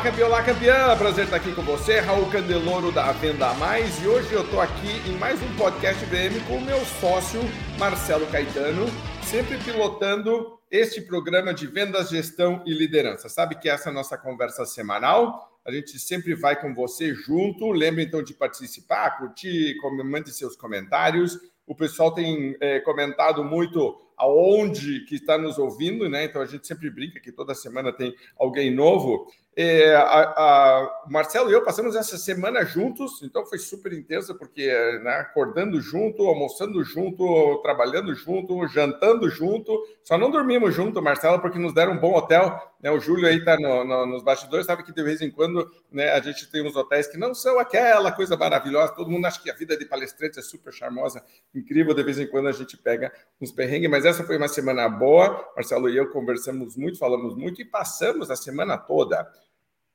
[0.00, 0.96] Olá, campeão, olá, campeã!
[0.96, 4.02] Prazer estar aqui com você, Raul Candeloro da Venda Mais.
[4.02, 7.38] E hoje eu estou aqui em mais um podcast VM com o meu sócio,
[7.78, 8.86] Marcelo Caetano,
[9.22, 13.28] sempre pilotando este programa de vendas, gestão e liderança.
[13.28, 15.60] Sabe que essa é a nossa conversa semanal.
[15.66, 17.70] A gente sempre vai com você junto.
[17.70, 21.38] Lembre então de participar, curtir, mande seus comentários.
[21.66, 26.24] O pessoal tem é, comentado muito aonde que está nos ouvindo, né?
[26.24, 29.26] Então a gente sempre brinca que toda semana tem alguém novo.
[29.56, 34.66] É, a, a, Marcelo e eu passamos essa semana juntos, então foi super intensa, porque
[35.02, 41.58] né, acordando junto, almoçando junto, trabalhando junto, jantando junto, só não dormimos junto, Marcelo, porque
[41.58, 42.58] nos deram um bom hotel.
[42.80, 42.90] Né?
[42.90, 46.10] O Júlio aí está no, no, nos bastidores, sabe que de vez em quando né,
[46.12, 49.50] a gente tem uns hotéis que não são aquela coisa maravilhosa, todo mundo acha que
[49.50, 51.22] a vida de palestrante é super charmosa,
[51.54, 54.88] incrível, de vez em quando a gente pega uns perrengues, mas essa foi uma semana
[54.88, 59.26] boa, Marcelo e eu conversamos muito, falamos muito e passamos a semana toda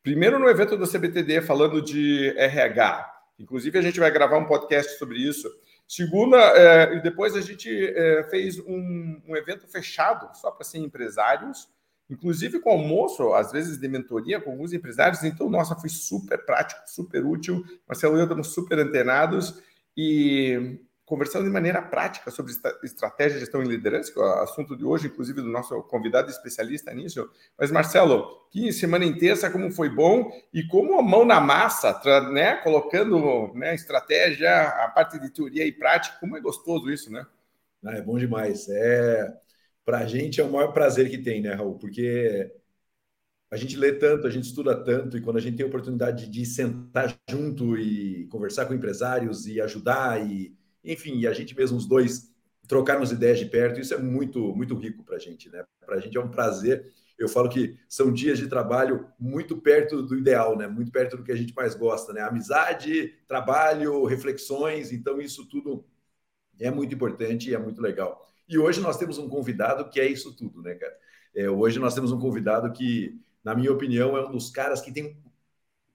[0.06, 3.12] Primeiro no evento do CBTD falando de RH.
[3.40, 5.50] Inclusive, a gente vai gravar um podcast sobre isso.
[5.88, 10.78] Segunda, é, e depois a gente é, fez um, um, evento fechado só para ser
[10.78, 11.68] empresários,
[12.08, 15.24] inclusive com almoço, às vezes de mentoria com alguns empresários.
[15.24, 17.66] Então, nossa, foi super prático, super útil.
[17.88, 19.60] Marcelo e eu estamos super antenados.
[19.98, 22.52] E conversando de maneira prática sobre
[22.84, 26.94] estratégia, gestão e liderança, que é o assunto de hoje, inclusive do nosso convidado especialista
[26.94, 27.30] nisso.
[27.58, 32.00] Mas, Marcelo, que semana intensa, como foi bom e como a mão na massa,
[32.32, 37.26] né, colocando né, estratégia, a parte de teoria e prática, como é gostoso isso, né?
[37.84, 38.68] Ah, é bom demais.
[38.70, 39.32] É,
[39.86, 41.78] Para a gente é o maior prazer que tem, né, Raul?
[41.80, 42.52] Porque
[43.52, 46.28] a gente lê tanto, a gente estuda tanto, e quando a gente tem a oportunidade
[46.30, 51.78] de sentar junto e conversar com empresários e ajudar e enfim, e a gente mesmo,
[51.78, 52.34] os dois,
[52.68, 55.64] trocarmos ideias de perto, isso é muito, muito rico para a gente, né?
[55.86, 56.92] Para a gente é um prazer.
[57.18, 60.68] Eu falo que são dias de trabalho muito perto do ideal, né?
[60.68, 62.22] Muito perto do que a gente mais gosta, né?
[62.22, 65.86] Amizade, trabalho, reflexões, então isso tudo
[66.60, 68.26] é muito importante e é muito legal.
[68.48, 70.96] E hoje nós temos um convidado que é isso tudo, né, cara?
[71.36, 74.92] É, hoje nós temos um convidado que, na minha opinião, é um dos caras que
[74.92, 75.18] tem,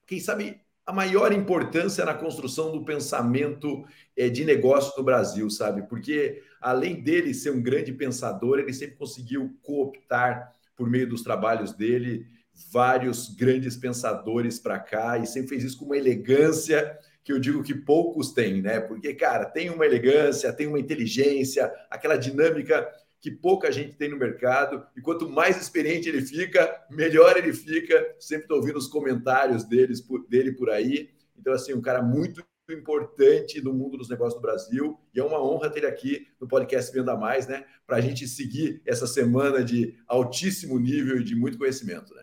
[0.07, 3.85] quem sabe, a maior importância na construção do pensamento
[4.17, 5.83] é, de negócio no Brasil, sabe?
[5.83, 11.73] Porque além dele ser um grande pensador, ele sempre conseguiu cooptar, por meio dos trabalhos
[11.73, 12.27] dele,
[12.73, 17.63] vários grandes pensadores para cá e sempre fez isso com uma elegância que eu digo
[17.63, 18.81] que poucos têm, né?
[18.81, 22.91] Porque, cara, tem uma elegância, tem uma inteligência, aquela dinâmica
[23.21, 28.15] que pouca gente tem no mercado, e quanto mais experiente ele fica, melhor ele fica.
[28.19, 31.11] Sempre estou ouvindo os comentários deles, por, dele por aí.
[31.39, 35.43] Então, assim, um cara muito importante no mundo dos negócios do Brasil, e é uma
[35.43, 37.65] honra ter ele aqui no podcast Venda Mais, né?
[37.87, 42.23] Para a gente seguir essa semana de altíssimo nível e de muito conhecimento, né?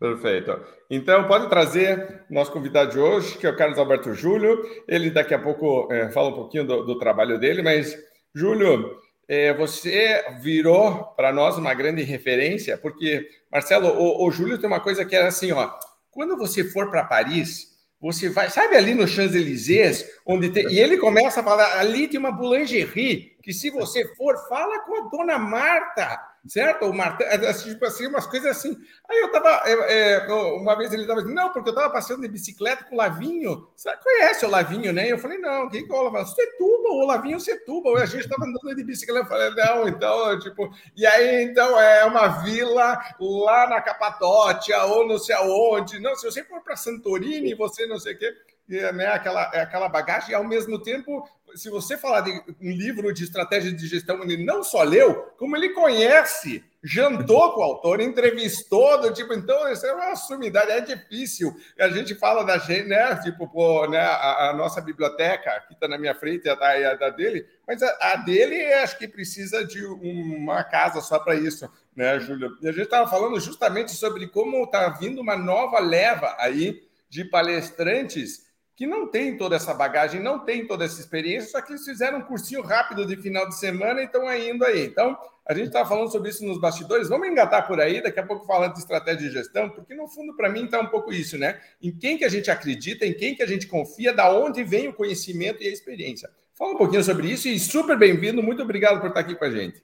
[0.00, 0.58] Perfeito.
[0.90, 4.60] Então, pode trazer nosso convidado de hoje, que é o Carlos Alberto Júlio.
[4.88, 7.96] Ele daqui a pouco é, fala um pouquinho do, do trabalho dele, mas,
[8.34, 8.96] Júlio,
[9.28, 14.80] é, você virou para nós uma grande referência, porque, Marcelo, o, o Júlio tem uma
[14.80, 15.70] coisa que é assim, ó,
[16.10, 20.98] quando você for para Paris, você vai, sabe ali no Champs-Élysées, onde tem, e ele
[20.98, 25.38] começa a falar, ali tem uma boulangerie, que se você for, fala com a dona
[25.38, 26.86] Marta, certo?
[26.86, 28.76] O é, assim, tipo assim, umas coisas assim.
[29.08, 32.28] Aí eu tava, é, é, uma vez ele tava não, porque eu tava passando de
[32.28, 33.68] bicicleta com o Lavinho.
[33.76, 35.10] Você conhece o Lavinho, né?
[35.10, 36.26] Eu falei, não, quem que é o Lavinho?
[36.26, 38.02] Setuba, o Lavinho Setuba.
[38.02, 39.24] A gente tava andando de bicicleta.
[39.24, 45.06] Eu falei, não, então, tipo, e aí, então, é uma vila lá na Capatócia, ou
[45.06, 46.00] não sei aonde.
[46.00, 48.34] Não, se você for para Santorini, você não sei o quê
[48.68, 52.30] né, aquela, é aquela bagagem, e ao mesmo tempo, se você falar de
[52.60, 57.60] um livro de estratégia de gestão, ele não só leu, como ele conhece, jantou com
[57.60, 61.54] o autor, entrevistou, do tipo, então, isso é uma sumidade, é difícil.
[61.78, 65.86] A gente fala da gente, né, tipo, pô, né, a, a nossa biblioteca, que está
[65.86, 69.64] na minha frente, a da, a da dele, mas a, a, dele, acho que precisa
[69.64, 72.56] de uma casa só para isso, né, Júlio?
[72.60, 77.24] E a gente estava falando justamente sobre como está vindo uma nova leva aí de
[77.24, 81.84] palestrantes que não tem toda essa bagagem, não tem toda essa experiência, só que eles
[81.84, 84.86] fizeram um cursinho rápido de final de semana e estão indo aí.
[84.86, 85.16] Então,
[85.46, 88.46] a gente estava falando sobre isso nos bastidores, vamos engatar por aí, daqui a pouco
[88.46, 91.60] falando de estratégia de gestão, porque no fundo, para mim, está um pouco isso, né?
[91.82, 94.88] Em quem que a gente acredita, em quem que a gente confia, da onde vem
[94.88, 96.30] o conhecimento e a experiência.
[96.54, 99.50] Fala um pouquinho sobre isso e super bem-vindo, muito obrigado por estar aqui com a
[99.50, 99.82] gente.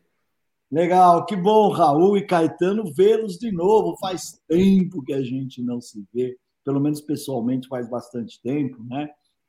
[0.70, 3.96] Legal, que bom, Raul e Caetano, vê-los de novo.
[3.98, 6.36] Faz tempo que a gente não se vê
[6.68, 9.08] pelo menos pessoalmente faz bastante tempo, né?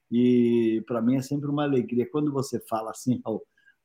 [0.10, 3.22] E para mim é sempre uma alegria quando você fala assim,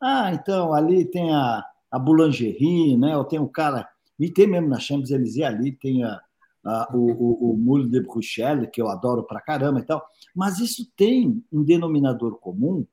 [0.00, 3.16] ah, então ali tem a, a boulangerie, né?
[3.16, 3.88] Ou tem o cara,
[4.20, 6.20] e tem mesmo na Champs-Élysées ali, tem a,
[6.64, 10.06] uh, o, o, o Moule de Bruxelles, que eu adoro pra caramba e tal.
[10.32, 12.86] Mas isso tem um denominador comum,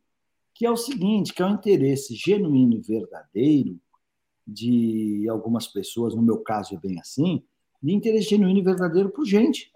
[0.56, 3.80] que é o seguinte, que é o interesse genuíno e verdadeiro
[4.48, 7.44] de algumas pessoas, no meu caso é bem assim,
[7.80, 9.72] de interesse genuíno e verdadeiro por gente.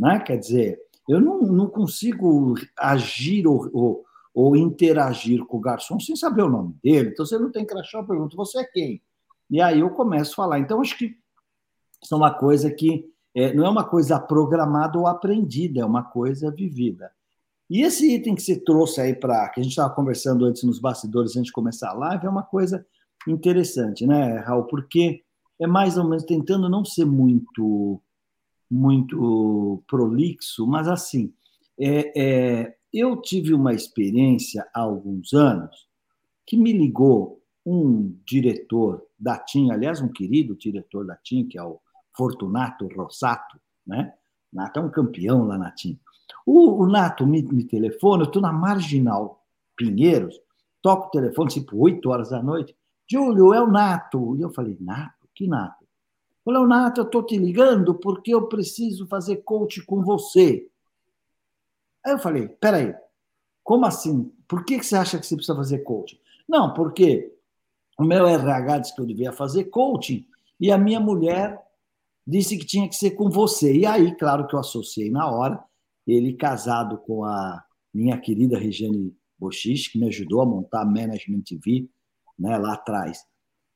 [0.00, 0.18] Né?
[0.18, 6.16] Quer dizer, eu não, não consigo agir ou, ou, ou, interagir com o garçom sem
[6.16, 7.10] saber o nome dele.
[7.10, 9.02] Então, você não tem crachá, eu pergunto, você é quem?
[9.50, 10.58] E aí eu começo a falar.
[10.58, 11.16] Então, acho que
[12.02, 13.04] isso é uma coisa que
[13.34, 17.12] é, não é uma coisa programada ou aprendida, é uma coisa vivida.
[17.68, 20.80] E esse item que você trouxe aí para que a gente estava conversando antes nos
[20.80, 22.84] bastidores, antes de começar a live, é uma coisa
[23.28, 24.64] interessante, né, Raul?
[24.64, 25.22] Porque
[25.60, 28.00] é mais ou menos tentando não ser muito
[28.70, 31.32] muito prolixo, mas assim,
[31.78, 35.88] é, é, eu tive uma experiência há alguns anos
[36.46, 41.62] que me ligou um diretor da TIM, aliás, um querido diretor da TIM, que é
[41.62, 41.80] o
[42.16, 44.14] Fortunato Rossato, né?
[44.52, 45.98] Nato é um campeão lá na TIM.
[46.44, 49.44] O, o Nato me, me telefona, eu estou na Marginal
[49.76, 50.34] Pinheiros,
[50.82, 52.74] toco o telefone, tipo, 8 horas da noite.
[53.08, 54.36] Júlio, é o Nato.
[54.36, 55.28] E eu falei, Nato?
[55.34, 55.79] Que Nato?
[56.44, 60.68] Falei, Nato, eu estou te ligando porque eu preciso fazer coach com você.
[62.04, 62.94] Aí eu falei, peraí,
[63.62, 64.32] como assim?
[64.48, 66.18] Por que você acha que você precisa fazer coaching?
[66.48, 67.32] Não, porque
[67.98, 70.26] o meu RH disse que eu devia fazer coaching
[70.58, 71.60] e a minha mulher
[72.26, 73.74] disse que tinha que ser com você.
[73.74, 75.62] E aí, claro que eu associei na hora,
[76.06, 77.62] ele casado com a
[77.92, 81.88] minha querida Regiane Bochich, que me ajudou a montar a Management TV
[82.38, 83.24] né, lá atrás.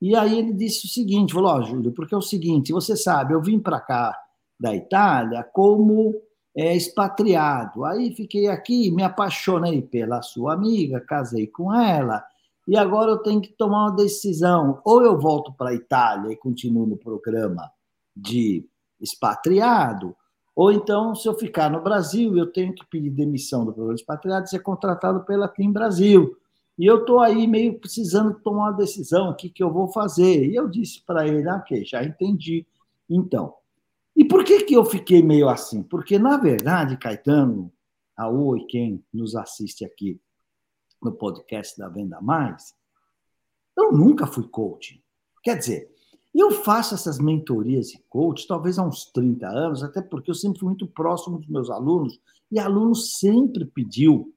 [0.05, 3.33] E aí ele disse o seguinte, falou, oh, Júlio, porque é o seguinte, você sabe,
[3.33, 4.15] eu vim para cá
[4.61, 6.15] da Itália como
[6.55, 7.87] é, expatriado.
[7.87, 12.23] Aí fiquei aqui, me apaixonei pela sua amiga, casei com ela,
[12.69, 14.79] e agora eu tenho que tomar uma decisão.
[14.85, 17.73] Ou eu volto para a Itália e continuo no programa
[18.15, 18.69] de
[19.01, 20.15] expatriado,
[20.55, 24.03] ou então, se eu ficar no Brasil, eu tenho que pedir demissão do programa de
[24.03, 26.37] expatriado e ser contratado pela TIM Brasil.
[26.79, 30.47] E eu estou aí meio precisando tomar uma decisão, o que, eu vou fazer.
[30.47, 32.67] E eu disse para ele, ah, ok, já entendi.
[33.09, 33.55] Então,
[34.17, 35.83] e por que, que eu fiquei meio assim?
[35.83, 37.73] Porque, na verdade, Caetano,
[38.17, 40.21] Raul e quem nos assiste aqui
[41.03, 42.75] no podcast da Venda Mais,
[43.77, 45.03] eu nunca fui coach.
[45.43, 45.95] Quer dizer,
[46.35, 50.59] eu faço essas mentorias e coach talvez há uns 30 anos, até porque eu sempre
[50.59, 54.33] fui muito próximo dos meus alunos, e aluno sempre pediu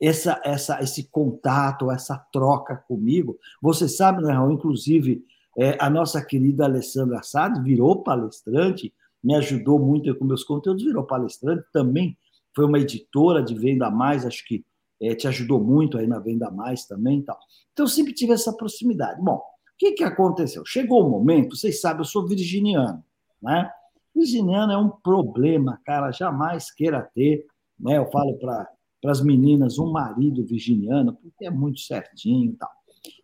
[0.00, 3.38] essa, essa, esse contato, essa troca comigo.
[3.62, 4.52] Você sabe, né, Raul?
[4.52, 5.24] Inclusive,
[5.56, 8.92] é, a nossa querida Alessandra Assad virou palestrante,
[9.22, 12.16] me ajudou muito com meus conteúdos, virou palestrante também,
[12.54, 14.64] foi uma editora de Venda Mais, acho que
[15.00, 17.38] é, te ajudou muito aí na Venda Mais também tal.
[17.72, 19.20] Então, sempre tive essa proximidade.
[19.20, 20.64] Bom, o que, que aconteceu?
[20.64, 23.02] Chegou o um momento, vocês sabem, eu sou virginiano,
[23.42, 23.70] né?
[24.14, 27.44] Virginiano é um problema, cara, jamais queira ter,
[27.78, 27.98] né?
[27.98, 28.68] Eu falo para
[29.04, 32.70] para as meninas um marido virginiano, porque é muito certinho e tal.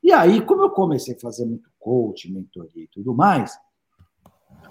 [0.03, 3.57] E aí, como eu comecei a fazer muito coach, mentoria e tudo mais,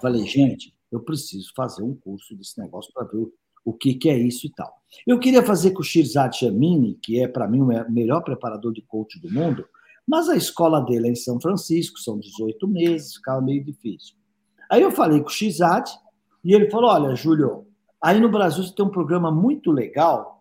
[0.00, 3.26] falei, gente, eu preciso fazer um curso desse negócio para ver
[3.64, 4.72] o que, que é isso e tal.
[5.04, 8.82] Eu queria fazer com o Shirzad Chamini, que é, para mim, o melhor preparador de
[8.82, 9.66] coach do mundo,
[10.06, 14.14] mas a escola dele é em São Francisco, são 18 meses, ficava meio difícil.
[14.70, 15.90] Aí eu falei com o Shirzad,
[16.44, 17.66] e ele falou, olha, Júlio,
[18.00, 20.39] aí no Brasil você tem um programa muito legal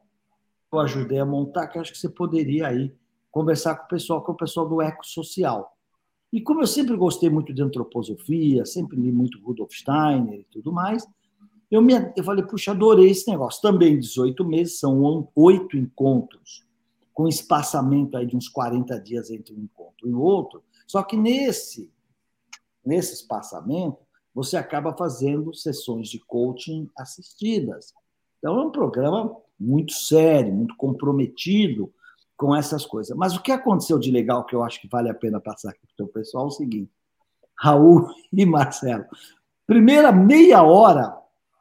[0.72, 2.94] eu ajudei a montar, que acho que você poderia aí
[3.32, 5.76] conversar com o pessoal, com o pessoal do ecossocial.
[6.32, 10.72] E como eu sempre gostei muito de antroposofia, sempre li muito Rudolf Steiner e tudo
[10.72, 11.08] mais,
[11.72, 13.62] eu, me, eu falei, puxa, adorei esse negócio.
[13.62, 16.66] Também 18 meses, são oito encontros,
[17.14, 20.64] com espaçamento aí de uns 40 dias entre um encontro e o outro.
[20.88, 21.92] Só que nesse,
[22.86, 23.98] nesse espaçamento,
[24.34, 27.94] você acaba fazendo sessões de coaching assistidas.
[28.38, 31.94] Então, é um programa muito sério, muito comprometido
[32.38, 33.16] com essas coisas.
[33.18, 35.86] Mas o que aconteceu de legal que eu acho que vale a pena passar aqui
[35.98, 36.92] para o pessoal é o seguinte:
[37.58, 39.06] Raul e Marcelo.
[39.68, 41.16] Primeira meia hora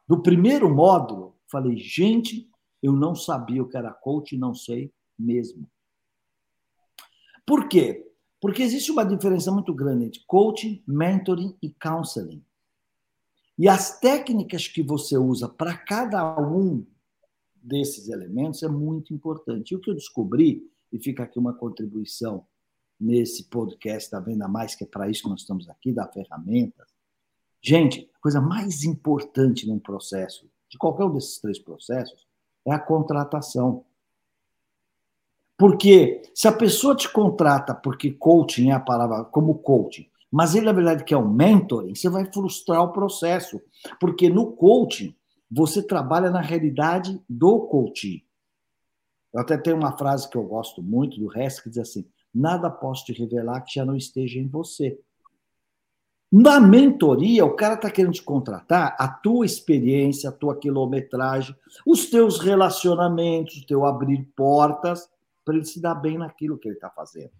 [0.07, 2.49] do primeiro módulo, falei, gente,
[2.81, 5.69] eu não sabia o que era coach, não sei mesmo.
[7.45, 8.07] Por quê?
[8.39, 12.43] Porque existe uma diferença muito grande entre coaching, mentoring e counseling.
[13.57, 16.85] E as técnicas que você usa para cada um
[17.61, 19.71] desses elementos é muito importante.
[19.71, 22.45] E o que eu descobri, e fica aqui uma contribuição
[22.99, 26.87] nesse podcast da Venda Mais, que é para isso que nós estamos aqui, da ferramentas.
[27.61, 32.27] Gente, a coisa mais importante num processo, de qualquer um desses três processos,
[32.65, 33.85] é a contratação.
[35.57, 40.67] Porque se a pessoa te contrata porque coaching é a palavra, como coaching, mas ele,
[40.67, 43.59] na verdade, quer um mentoring, você vai frustrar o processo.
[43.99, 45.15] Porque no coaching,
[45.49, 48.21] você trabalha na realidade do coaching.
[49.33, 52.69] Eu até tenho uma frase que eu gosto muito do Hess, que diz assim: nada
[52.69, 54.99] posso te revelar que já não esteja em você.
[56.31, 62.05] Na mentoria, o cara está querendo te contratar a tua experiência, a tua quilometragem, os
[62.07, 65.09] teus relacionamentos, o teu abrir portas,
[65.43, 67.31] para ele se dar bem naquilo que ele está fazendo.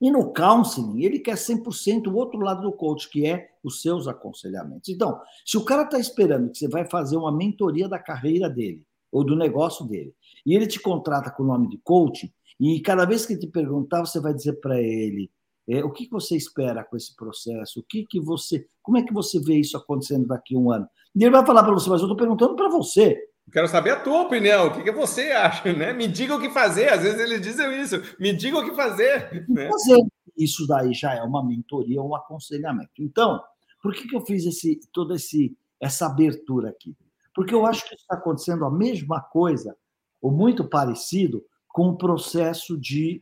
[0.00, 4.06] E no counseling, ele quer 100% o outro lado do coach, que é os seus
[4.06, 4.88] aconselhamentos.
[4.90, 8.82] Então, se o cara está esperando que você vai fazer uma mentoria da carreira dele,
[9.10, 13.06] ou do negócio dele, e ele te contrata com o nome de coach, e cada
[13.06, 15.30] vez que ele te perguntar, você vai dizer para ele,
[15.68, 17.80] é, o que você espera com esse processo?
[17.80, 20.88] O que, que você, como é que você vê isso acontecendo daqui a um ano?
[21.14, 23.18] E ele vai falar para você, mas eu estou perguntando para você.
[23.52, 25.92] Quero saber a tua opinião, o que, que você acha, né?
[25.92, 26.88] Me diga o que fazer.
[26.88, 29.46] Às vezes eles dizem isso, me diga o que fazer.
[29.48, 29.68] Né?
[29.68, 30.04] Fazer
[30.36, 32.90] isso daí já é uma mentoria, um aconselhamento.
[32.98, 33.42] Então,
[33.82, 36.96] por que, que eu fiz esse, toda esse, essa abertura aqui?
[37.34, 39.76] Porque eu acho que está acontecendo a mesma coisa,
[40.20, 43.20] ou muito parecido, com o processo de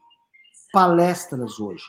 [0.73, 1.85] palestras hoje.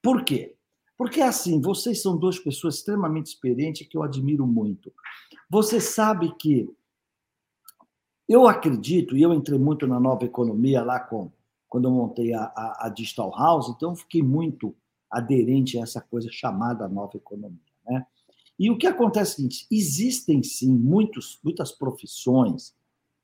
[0.00, 0.54] Por quê?
[0.96, 4.92] Porque assim, vocês são duas pessoas extremamente experientes que eu admiro muito.
[5.50, 6.68] Você sabe que
[8.28, 11.30] eu acredito, e eu entrei muito na nova economia lá com,
[11.68, 14.74] quando eu montei a, a, a Digital House, então eu fiquei muito
[15.10, 17.58] aderente a essa coisa chamada nova economia.
[17.86, 18.06] Né?
[18.58, 22.74] E o que acontece é o seguinte: existem sim muitos, muitas profissões,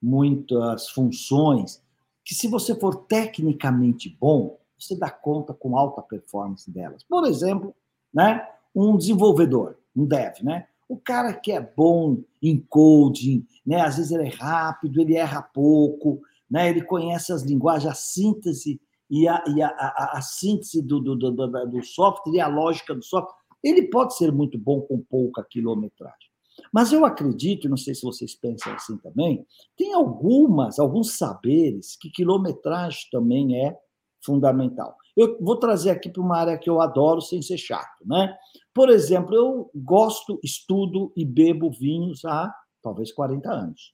[0.00, 1.82] muitas funções,
[2.24, 7.02] que se você for tecnicamente bom, você dá conta com alta performance delas.
[7.02, 7.74] Por exemplo,
[8.12, 10.68] né, um desenvolvedor, um dev, né?
[10.88, 13.80] O cara que é bom em coding, né?
[13.82, 16.70] Às vezes ele é rápido, ele erra pouco, né?
[16.70, 18.80] Ele conhece as linguagens, a síntese
[19.10, 22.94] e a, e a, a, a síntese do, do, do, do software e a lógica
[22.94, 23.36] do software.
[23.62, 26.28] Ele pode ser muito bom com pouca quilometragem.
[26.72, 32.10] Mas eu acredito, não sei se vocês pensam assim também, tem algumas, alguns saberes que
[32.10, 33.76] quilometragem também é
[34.24, 34.96] fundamental.
[35.18, 38.38] Eu vou trazer aqui para uma área que eu adoro sem ser chato, né?
[38.72, 43.92] Por exemplo, eu gosto, estudo e bebo vinhos há talvez 40 anos,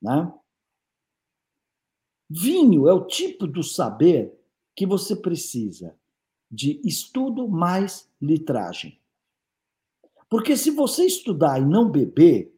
[0.00, 0.32] né?
[2.30, 4.32] Vinho é o tipo do saber
[4.76, 5.98] que você precisa
[6.48, 9.00] de estudo mais litragem.
[10.30, 12.56] Porque se você estudar e não beber,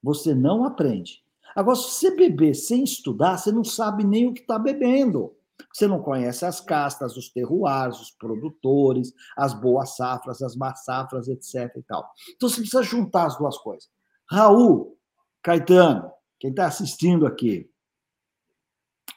[0.00, 1.24] você não aprende.
[1.56, 5.34] Agora, se você beber sem estudar, você não sabe nem o que está bebendo.
[5.72, 11.28] Você não conhece as castas, os terroirs, os produtores, as boas safras, as más safras,
[11.28, 11.74] etc.
[11.76, 12.10] E tal.
[12.34, 13.88] Então você precisa juntar as duas coisas.
[14.30, 14.98] Raul,
[15.42, 17.70] Caetano, quem está assistindo aqui,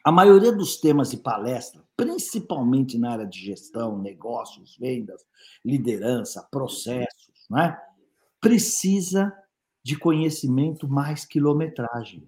[0.03, 5.21] a maioria dos temas de palestra, principalmente na área de gestão, negócios, vendas,
[5.63, 7.79] liderança, processos, né,
[8.39, 9.31] precisa
[9.83, 12.27] de conhecimento mais quilometragem.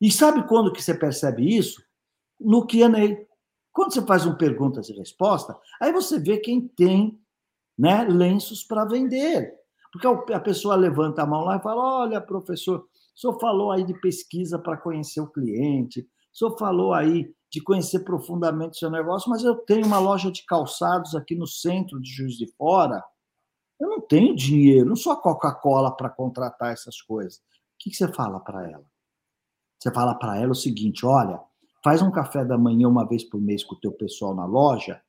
[0.00, 1.82] E sabe quando que você percebe isso?
[2.40, 3.26] No Q&A.
[3.72, 7.20] Quando você faz um perguntas e resposta, aí você vê quem tem
[7.78, 9.54] né, lenços para vender.
[9.92, 13.84] Porque a pessoa levanta a mão lá e fala: Olha, professor, o senhor falou aí
[13.84, 18.90] de pesquisa para conhecer o cliente, o senhor falou aí de conhecer profundamente o seu
[18.90, 23.02] negócio, mas eu tenho uma loja de calçados aqui no centro de Juiz de Fora.
[23.80, 27.38] Eu não tenho dinheiro, não sou a Coca-Cola para contratar essas coisas.
[27.38, 27.42] O
[27.80, 28.84] que você fala para ela?
[29.80, 31.40] Você fala para ela o seguinte: olha,
[31.82, 35.00] faz um café da manhã uma vez por mês com o teu pessoal na loja,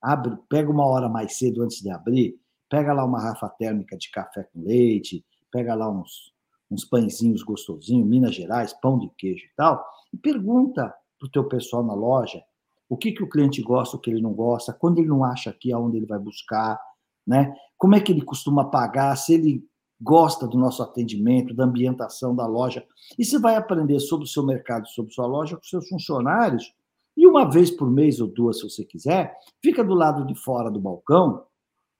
[0.00, 4.10] abre, pega uma hora mais cedo antes de abrir, pega lá uma rafa térmica de
[4.10, 6.32] café com leite, pega lá uns,
[6.70, 11.44] uns pãezinhos gostosinhos, Minas Gerais, pão de queijo e tal, e pergunta para o teu
[11.44, 12.42] pessoal na loja
[12.88, 15.48] o que, que o cliente gosta, o que ele não gosta, quando ele não acha
[15.50, 16.76] aqui, aonde ele vai buscar,
[17.24, 17.54] né?
[17.78, 19.64] Como é que ele costuma pagar, se ele
[20.00, 22.84] gosta do nosso atendimento, da ambientação da loja.
[23.18, 26.72] E você vai aprender sobre o seu mercado, sobre sua loja com seus funcionários.
[27.16, 30.70] E uma vez por mês ou duas, se você quiser, fica do lado de fora
[30.70, 31.44] do balcão,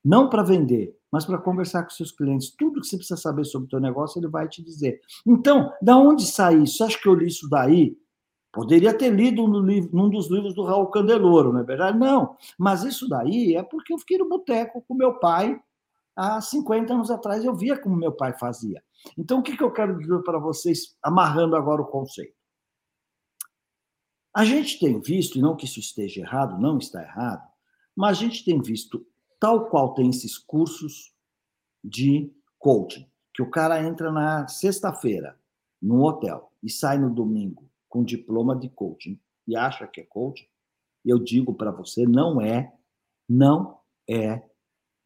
[0.02, 2.54] não para vender, mas para conversar com seus clientes.
[2.56, 5.00] Tudo que você precisa saber sobre o seu negócio, ele vai te dizer.
[5.26, 6.82] Então, da onde sai isso?
[6.82, 7.98] Acha que eu li isso daí?
[8.52, 11.98] Poderia ter lido no livro, num dos livros do Raul Candeloro, não é verdade?
[11.98, 12.36] Não.
[12.58, 15.60] Mas isso daí é porque eu fiquei no boteco com meu pai
[16.20, 18.82] há 50 anos atrás eu via como meu pai fazia.
[19.16, 22.34] Então, o que, que eu quero dizer para vocês, amarrando agora o conceito?
[24.34, 27.48] A gente tem visto, e não que isso esteja errado, não está errado,
[27.96, 29.04] mas a gente tem visto,
[29.40, 31.14] tal qual tem esses cursos
[31.82, 35.40] de coaching, que o cara entra na sexta-feira
[35.80, 40.46] no hotel e sai no domingo com diploma de coaching e acha que é coaching,
[41.02, 42.72] eu digo para você, não é,
[43.26, 44.49] não É.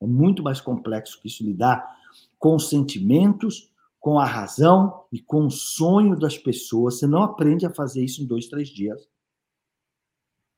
[0.04, 1.96] É muito mais complexo que isso lidar
[2.38, 6.98] com os sentimentos, com a razão e com o sonho das pessoas.
[6.98, 9.08] Você não aprende a fazer isso em dois, três dias.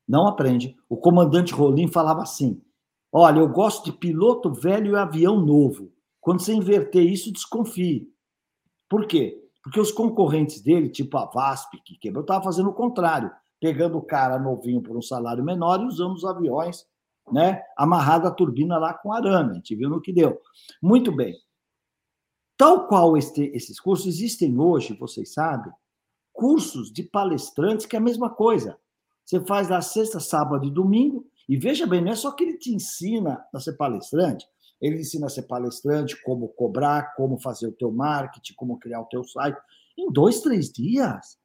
[0.07, 0.77] Não aprende.
[0.89, 2.61] O comandante Rolim falava assim:
[3.13, 5.93] Olha, eu gosto de piloto velho e avião novo.
[6.21, 8.13] Quando você inverter isso, desconfie.
[8.89, 9.43] Por quê?
[9.63, 14.03] Porque os concorrentes dele, tipo a VASP, que quebrou, estavam fazendo o contrário, pegando o
[14.03, 16.85] cara novinho por um salário menor e usando os aviões,
[17.33, 19.53] né, amarrado a turbina lá com arame.
[19.53, 20.41] A gente viu no que deu.
[20.83, 21.35] Muito bem.
[22.57, 25.73] Tal qual este, esses cursos, existem hoje, vocês sabem,
[26.33, 28.79] cursos de palestrantes que é a mesma coisa.
[29.25, 32.59] Você faz lá sexta, sábado e domingo, e veja bem, não é só que ele
[32.59, 34.47] te ensina a ser palestrante,
[34.81, 39.07] ele ensina a ser palestrante, como cobrar, como fazer o teu marketing, como criar o
[39.07, 39.59] teu site,
[39.97, 41.39] em dois, três dias.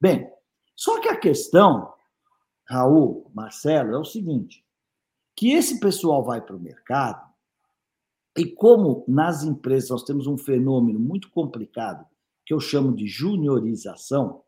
[0.00, 0.28] Bem,
[0.76, 1.92] só que a questão,
[2.68, 4.63] Raul, Marcelo, é o seguinte,
[5.36, 7.24] que esse pessoal vai para o mercado,
[8.36, 12.04] e como nas empresas nós temos um fenômeno muito complicado,
[12.44, 14.42] que eu chamo de juniorização,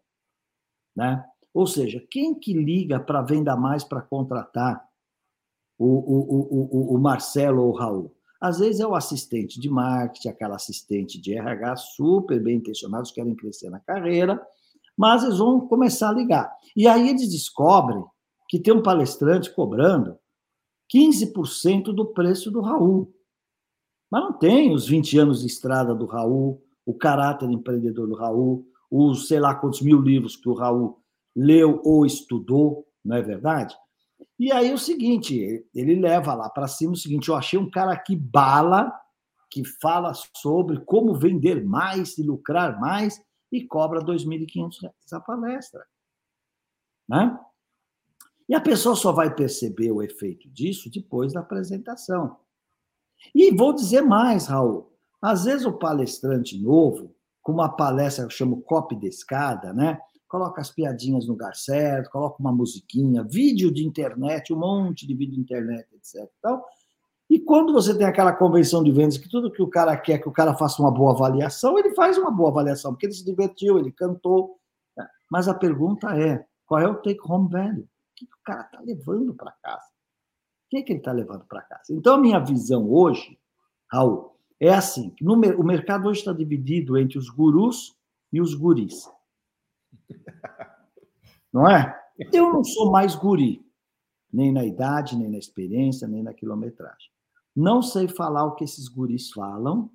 [0.95, 1.25] né?
[1.55, 4.85] Ou seja, quem que liga para venda mais para contratar
[5.79, 8.15] o, o, o, o Marcelo ou o Raul?
[8.41, 13.35] Às vezes é o assistente de marketing, aquela assistente de RH super bem intencionados, querem
[13.35, 14.41] crescer na carreira,
[14.97, 16.55] mas eles vão começar a ligar.
[16.77, 18.05] E aí eles descobrem
[18.49, 20.19] que tem um palestrante cobrando
[20.93, 23.13] 15% do preço do Raul.
[24.11, 28.67] Mas não tem os 20 anos de estrada do Raul, o caráter empreendedor do Raul,
[28.91, 31.01] os sei lá quantos mil livros que o Raul
[31.35, 33.77] leu ou estudou, não é verdade?
[34.39, 37.97] E aí o seguinte, ele leva lá para cima o seguinte: eu achei um cara
[37.99, 38.93] que bala,
[39.51, 43.21] que fala sobre como vender mais e lucrar mais
[43.53, 45.85] e cobra R$ 2.500 a palestra.
[47.09, 47.39] Né?
[48.49, 52.37] E a pessoa só vai perceber o efeito disso depois da apresentação.
[53.35, 54.93] E vou dizer mais, Raul.
[55.21, 59.99] Às vezes o palestrante novo, com uma palestra que eu chamo copy de escada, né?
[60.29, 65.15] coloca as piadinhas no lugar certo, coloca uma musiquinha, vídeo de internet, um monte de
[65.15, 66.29] vídeo de internet, etc.
[66.39, 66.63] Então,
[67.29, 70.29] e quando você tem aquela convenção de vendas que tudo que o cara quer que
[70.29, 73.79] o cara faça uma boa avaliação, ele faz uma boa avaliação, porque ele se divertiu,
[73.79, 74.59] ele cantou.
[74.97, 75.07] Né?
[75.31, 77.89] Mas a pergunta é: qual é o take home value?
[78.17, 79.85] O que o cara está levando para casa?
[79.85, 81.93] O que, é que ele está levando para casa?
[81.93, 83.39] Então, a minha visão hoje,
[83.93, 87.95] Raul, é assim: no, o mercado hoje está dividido entre os gurus
[88.33, 89.09] e os guris.
[91.53, 91.95] Não é?
[92.33, 93.65] Eu não sou mais guri,
[94.33, 97.11] nem na idade, nem na experiência, nem na quilometragem.
[97.55, 99.91] Não sei falar o que esses guris falam,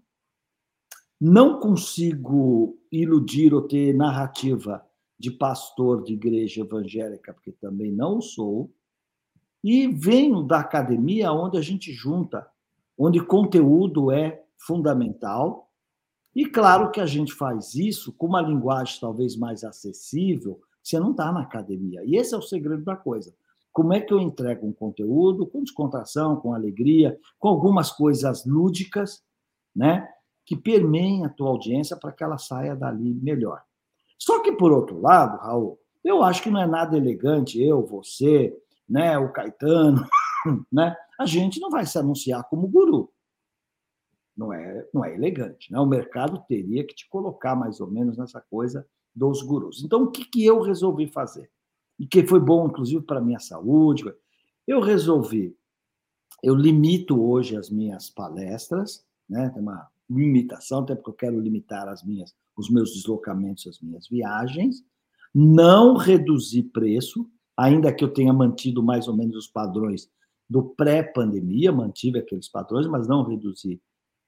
[1.20, 4.84] não consigo iludir ou ter narrativa
[5.22, 8.72] de pastor de igreja evangélica, porque também não sou,
[9.64, 12.48] e venho da academia onde a gente junta,
[12.98, 15.70] onde conteúdo é fundamental,
[16.36, 21.12] e claro que a gente faz isso com uma linguagem talvez mais acessível, você não
[21.12, 22.02] está na academia.
[22.04, 23.32] E esse é o segredo da coisa.
[23.72, 29.24] Como é que eu entrego um conteúdo com descontração, com alegria, com algumas coisas lúdicas,
[29.76, 30.10] né?
[30.46, 33.62] Que permeiem a tua audiência para que ela saia dali melhor.
[34.22, 38.56] Só que, por outro lado, Raul, eu acho que não é nada elegante eu, você,
[38.88, 40.06] né, o Caetano,
[40.72, 40.96] né?
[41.20, 43.12] A gente não vai se anunciar como guru
[44.42, 45.72] não é, não é elegante.
[45.72, 45.80] Né?
[45.80, 49.84] O mercado teria que te colocar mais ou menos nessa coisa dos gurus.
[49.84, 51.50] Então, o que, que eu resolvi fazer?
[52.00, 54.04] E que foi bom, inclusive, para a minha saúde.
[54.68, 55.56] Eu resolvi,
[56.42, 59.50] eu limito hoje as minhas palestras, né?
[59.50, 59.88] tem uma
[60.19, 64.84] limitação, até porque eu quero limitar as minhas, os meus deslocamentos, as minhas viagens,
[65.34, 70.10] não reduzir preço, ainda que eu tenha mantido mais ou menos os padrões
[70.50, 73.82] do pré-pandemia, mantive aqueles padrões, mas não reduzi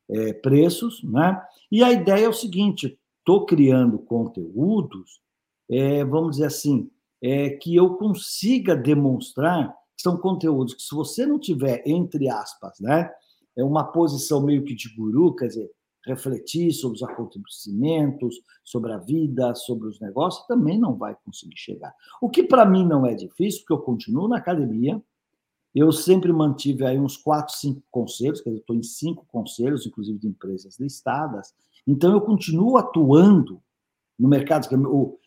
[0.10, 1.42] é, preços, né?
[1.72, 5.22] E a ideia é o seguinte: estou criando conteúdos,
[5.70, 6.90] é, vamos dizer assim,
[7.22, 12.80] é, que eu consiga demonstrar que são conteúdos que, se você não tiver, entre aspas,
[12.80, 13.10] né,
[13.62, 15.70] uma posição meio que de guru, quer dizer,
[16.06, 21.94] refletir sobre os acontecimentos, sobre a vida, sobre os negócios, também não vai conseguir chegar.
[22.22, 25.02] O que para mim não é difícil, porque eu continuo na academia,
[25.74, 30.20] eu sempre mantive aí uns quatro, cinco conselhos, quer dizer, estou em cinco conselhos, inclusive
[30.20, 31.54] de empresas listadas.
[31.88, 33.60] Então, eu continuo atuando
[34.18, 34.68] no mercado.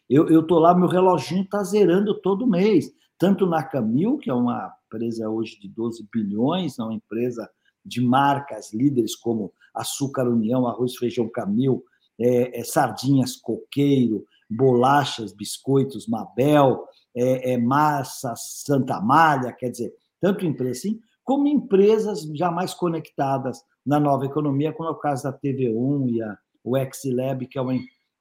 [0.09, 2.93] Eu estou lá, meu reloginho está zerando todo mês.
[3.19, 7.51] Tanto na Camil, que é uma empresa hoje de 12 bilhões, é uma empresa
[7.87, 11.85] de marcas líderes como Açúcar União, Arroz Feijão Camil,
[12.19, 20.47] é, é, Sardinhas Coqueiro, Bolachas, Biscoitos Mabel, é, é Massa Santa Malha, quer dizer, tanto
[20.47, 25.33] empresa assim, como empresas já mais conectadas na nova economia, como é o caso da
[25.33, 27.63] TV1 e a, o XLab, que é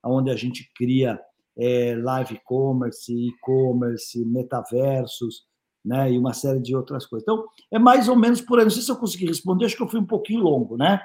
[0.03, 1.19] onde a gente cria
[1.57, 5.45] é, live commerce, e-commerce, metaversos,
[5.85, 7.23] né, e uma série de outras coisas.
[7.23, 8.65] Então, é mais ou menos por aí.
[8.65, 10.99] Não sei se eu consegui responder, acho que eu fui um pouquinho longo, né?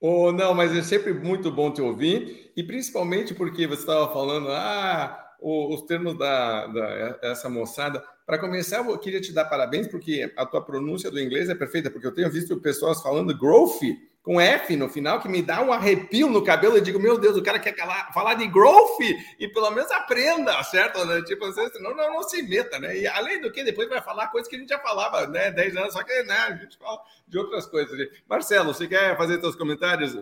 [0.00, 4.48] Oh, não, mas é sempre muito bom te ouvir, e principalmente porque você estava falando,
[4.50, 8.02] ah, os termos da, da essa moçada.
[8.26, 11.90] Para começar, eu queria te dar parabéns, porque a tua pronúncia do inglês é perfeita,
[11.90, 13.82] porque eu tenho visto pessoas falando growth
[14.24, 16.78] com F no final, que me dá um arrepio no cabelo.
[16.78, 18.98] Eu digo, meu Deus, o cara quer calar, falar de growth
[19.38, 21.04] e pelo menos aprenda, certo?
[21.04, 21.20] Né?
[21.22, 22.96] Tipo, senão não, não se meta, né?
[22.96, 25.50] E além do que, depois vai falar coisas que a gente já falava, né?
[25.50, 27.94] 10 anos, só que né, a gente fala de outras coisas.
[28.26, 30.18] Marcelo, você quer fazer seus comentários?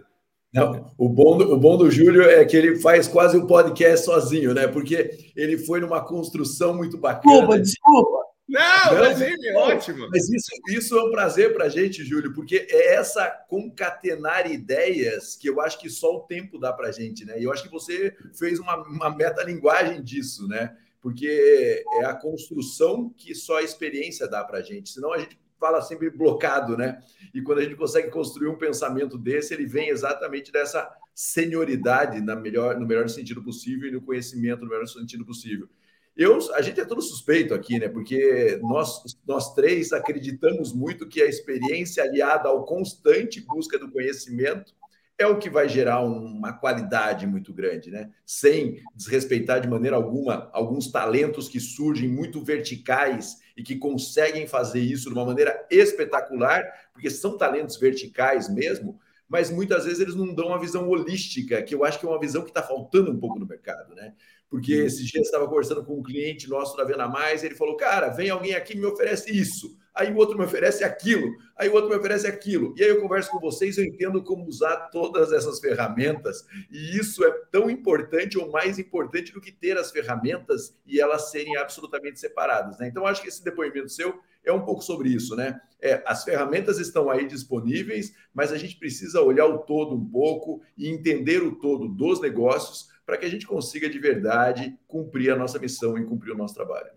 [0.52, 4.04] Não, o bom, do, o bom do Júlio é que ele faz quase um podcast
[4.04, 4.66] sozinho, né?
[4.66, 7.36] Porque ele foi numa construção muito bacana.
[7.36, 8.32] Desculpa, desculpa.
[8.52, 10.08] Não, mas é ótimo.
[10.10, 15.34] Mas isso, isso é um prazer para a gente, Júlio, porque é essa concatenar ideias
[15.34, 17.40] que eu acho que só o tempo dá para a gente, né?
[17.40, 20.76] E eu acho que você fez uma, uma metalinguagem disso, né?
[21.00, 24.90] Porque é a construção que só a experiência dá para a gente.
[24.90, 27.00] Senão a gente fala sempre blocado, né?
[27.32, 32.36] E quando a gente consegue construir um pensamento desse, ele vem exatamente dessa senioridade na
[32.36, 35.68] melhor, no melhor sentido possível e no conhecimento no melhor sentido possível.
[36.14, 37.88] Eu, a gente é todo suspeito aqui, né?
[37.88, 44.75] Porque nós, nós três acreditamos muito que a experiência aliada ao constante busca do conhecimento
[45.18, 48.11] é o que vai gerar uma qualidade muito grande, né?
[48.27, 54.81] Sem desrespeitar de maneira alguma alguns talentos que surgem muito verticais e que conseguem fazer
[54.81, 58.98] isso de uma maneira espetacular, porque são talentos verticais mesmo,
[59.29, 62.20] mas muitas vezes eles não dão uma visão holística, que eu acho que é uma
[62.20, 64.14] visão que está faltando um pouco no mercado, né?
[64.52, 67.74] Porque esses dias estava conversando com um cliente nosso da Venda Mais, e ele falou:
[67.74, 71.68] Cara, vem alguém aqui e me oferece isso aí o outro me oferece aquilo, aí
[71.68, 72.74] o outro me oferece aquilo.
[72.76, 77.24] E aí eu converso com vocês, eu entendo como usar todas essas ferramentas, e isso
[77.24, 82.18] é tão importante ou mais importante do que ter as ferramentas e elas serem absolutamente
[82.18, 82.78] separadas.
[82.78, 82.88] Né?
[82.88, 85.60] Então, acho que esse depoimento seu é um pouco sobre isso, né?
[85.80, 90.60] É, as ferramentas estão aí disponíveis, mas a gente precisa olhar o todo um pouco
[90.76, 95.36] e entender o todo dos negócios para que a gente consiga de verdade cumprir a
[95.36, 96.90] nossa missão e cumprir o nosso trabalho.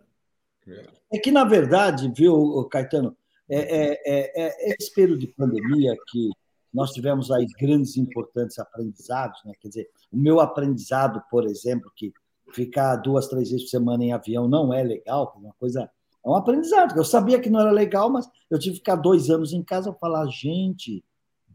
[0.65, 0.85] Né?
[1.11, 3.15] É que, na verdade, viu, Caetano,
[3.49, 6.29] é, é, é, é, esse período de pandemia que
[6.73, 9.53] nós tivemos aí grandes e importantes aprendizados, né?
[9.59, 12.11] quer dizer, o meu aprendizado, por exemplo, que
[12.51, 15.89] ficar duas, três vezes por semana em avião não é legal, é uma coisa,
[16.25, 16.97] é um aprendizado.
[16.97, 19.89] Eu sabia que não era legal, mas eu tive que ficar dois anos em casa
[19.89, 21.03] e falar, gente,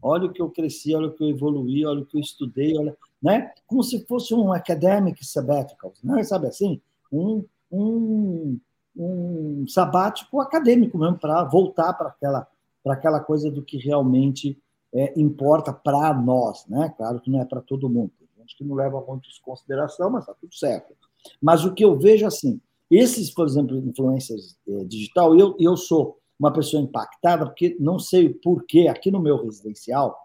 [0.01, 2.77] olha o que eu cresci, olha o que eu evoluí, olha o que eu estudei,
[2.77, 3.51] olha, né?
[3.67, 6.23] Como se fosse um academic sabbatical, né?
[6.23, 6.81] sabe assim?
[7.11, 8.59] Um, um,
[8.95, 12.47] um sabático acadêmico mesmo, para voltar para aquela,
[12.85, 14.57] aquela coisa do que realmente
[14.93, 16.65] é, importa para nós.
[16.67, 16.93] Né?
[16.97, 18.11] Claro que não é para todo mundo.
[18.17, 20.93] Tem gente que não leva muito em consideração, mas está tudo certo.
[21.41, 26.17] Mas o que eu vejo assim, esses, por exemplo, influências é, digital, eu, eu sou
[26.37, 30.17] uma pessoa impactada, porque não sei o porquê, aqui no meu residencial,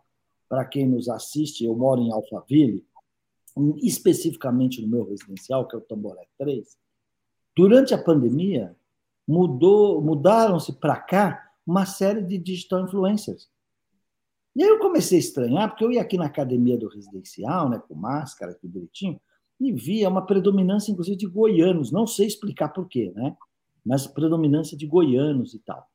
[0.48, 2.86] para quem nos assiste, eu moro em Alphaville,
[3.82, 6.76] especificamente no meu residencial, que é o Tamboré 3,
[7.56, 8.76] Durante a pandemia,
[9.26, 13.48] mudou, mudaram-se para cá uma série de digital influencers.
[14.54, 17.78] E aí eu comecei a estranhar, porque eu ia aqui na academia do residencial, né,
[17.88, 19.18] com máscara, tudo direitinho,
[19.58, 21.90] e via uma predominância, inclusive, de goianos.
[21.90, 23.34] Não sei explicar por quê, né?
[23.84, 25.86] Mas predominância de goianos e tal.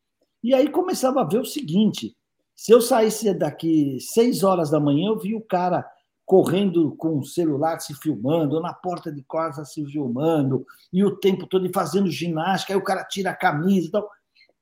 [0.44, 2.18] E aí começava a ver o seguinte:
[2.62, 5.84] se eu saísse daqui seis horas da manhã, eu vi o cara
[6.24, 11.48] correndo com o celular se filmando, na porta de casa se filmando, e o tempo
[11.48, 14.08] todo fazendo ginástica, aí o cara tira a camisa e tal.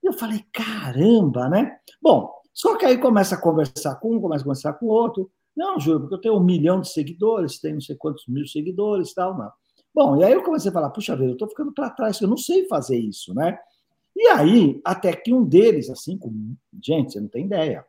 [0.02, 1.78] E eu falei, caramba, né?
[2.02, 5.30] Bom, só que aí começa a conversar com um, começa a conversar com o outro.
[5.54, 9.14] Não, Júlio, porque eu tenho um milhão de seguidores, tenho não sei quantos mil seguidores
[9.14, 9.52] tal, não.
[9.94, 12.30] Bom, e aí eu comecei a falar, puxa vida, eu estou ficando para trás, eu
[12.30, 13.60] não sei fazer isso, né?
[14.16, 16.56] E aí, até que um deles, assim, com...
[16.84, 17.86] gente, você não tem ideia,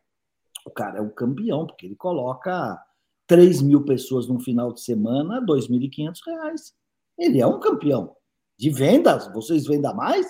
[0.65, 2.79] o cara é um campeão, porque ele coloca
[3.27, 6.73] 3 mil pessoas num final de semana, R$ 2.500.
[7.17, 8.15] Ele é um campeão
[8.57, 9.31] de vendas.
[9.33, 10.27] Vocês vendam mais?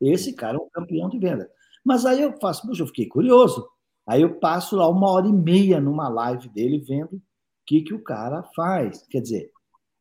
[0.00, 1.48] Esse cara é um campeão de vendas.
[1.84, 3.68] Mas aí eu faço, puxa, eu fiquei curioso.
[4.06, 7.22] Aí eu passo lá uma hora e meia numa live dele vendo o
[7.66, 9.06] que, que o cara faz.
[9.08, 9.52] Quer dizer,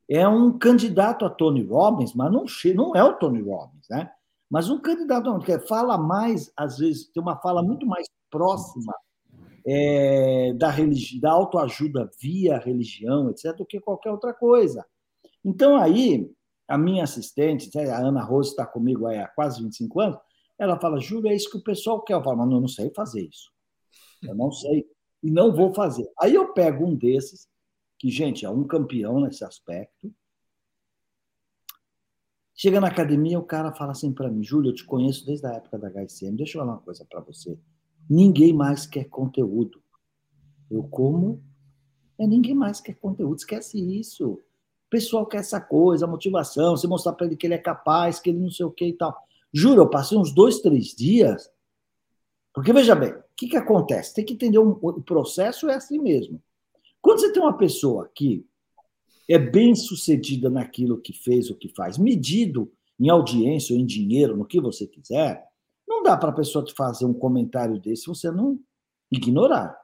[0.10, 4.10] é um candidato a Tony Robbins, mas não, não é o Tony Robbins, né?
[4.50, 8.94] Mas um candidato que fala mais, às vezes, tem uma fala muito mais próxima
[9.67, 10.73] é, da,
[11.19, 14.86] da autoajuda via religião, etc., do que qualquer outra coisa.
[15.43, 16.32] Então, aí,
[16.65, 20.19] a minha assistente, a Ana Rose está comigo há quase 25 anos,
[20.58, 22.13] Ela fala, Júlio, é isso que o pessoal quer.
[22.13, 23.51] Eu falo, mas eu não sei fazer isso.
[24.23, 24.88] Eu não sei.
[25.21, 26.10] E não vou fazer.
[26.19, 27.47] Aí eu pego um desses,
[27.99, 30.13] que, gente, é um campeão nesse aspecto.
[32.56, 35.53] Chega na academia, o cara fala assim para mim, Júlio, eu te conheço desde a
[35.53, 37.60] época da HSM, deixa eu falar uma coisa para você.
[38.10, 39.82] Ninguém mais quer conteúdo.
[40.70, 41.43] Eu como?
[42.17, 44.34] É, ninguém mais quer conteúdo, esquece isso.
[44.34, 48.20] O pessoal quer essa coisa, a motivação, você mostrar para ele que ele é capaz,
[48.20, 49.15] que ele não sei o que e tal.
[49.54, 51.50] Juro, eu passei uns dois, três dias.
[52.54, 54.13] Porque, veja bem, o que, que acontece?
[54.13, 56.41] Tem que entender um, o processo é assim mesmo.
[57.02, 58.46] Quando você tem uma pessoa que
[59.30, 64.36] é bem sucedida naquilo que fez ou que faz, medido em audiência ou em dinheiro,
[64.36, 65.46] no que você quiser,
[65.97, 68.60] não dá para a pessoa te fazer um comentário desse se você não
[69.12, 69.75] ignorar.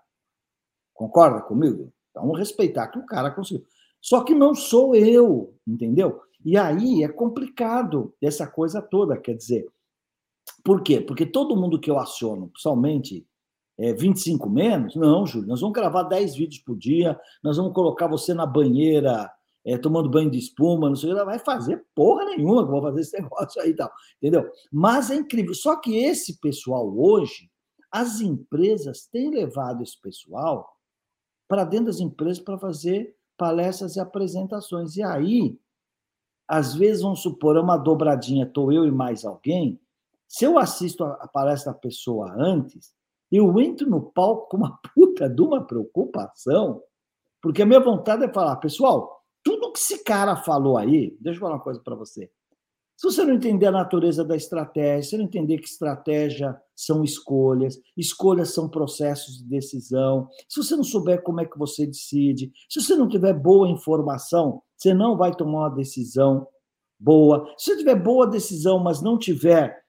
[0.93, 1.91] Concorda comigo?
[2.11, 3.65] Então, respeitar que o cara conseguiu.
[3.99, 6.21] Só que não sou eu, entendeu?
[6.45, 9.17] E aí é complicado essa coisa toda.
[9.17, 9.65] Quer dizer,
[10.63, 11.01] por quê?
[11.01, 13.25] Porque todo mundo que eu aciono, somente
[13.77, 18.07] é, 25 menos, não, Júlio, nós vamos gravar 10 vídeos por dia, nós vamos colocar
[18.07, 19.31] você na banheira
[19.65, 22.81] é, tomando banho de espuma, não sei o que, vai fazer porra nenhuma que vou
[22.81, 24.49] fazer esse negócio aí e tal, entendeu?
[24.71, 25.53] Mas é incrível.
[25.53, 27.49] Só que esse pessoal hoje,
[27.91, 30.67] as empresas têm levado esse pessoal
[31.47, 34.95] para dentro das empresas para fazer palestras e apresentações.
[34.95, 35.59] E aí,
[36.47, 39.79] às vezes, vamos supor, é uma dobradinha, estou eu e mais alguém.
[40.27, 42.93] Se eu assisto a palestra da pessoa antes,
[43.31, 46.81] eu entro no palco com uma puta de uma preocupação,
[47.41, 51.41] porque a minha vontade é falar, pessoal, tudo que esse cara falou aí, deixa eu
[51.41, 52.31] falar uma coisa para você.
[52.95, 57.77] Se você não entender a natureza da estratégia, se não entender que estratégia são escolhas,
[57.97, 62.81] escolhas são processos de decisão, se você não souber como é que você decide, se
[62.81, 66.47] você não tiver boa informação, você não vai tomar uma decisão
[66.99, 67.45] boa.
[67.57, 69.83] Se você tiver boa decisão, mas não tiver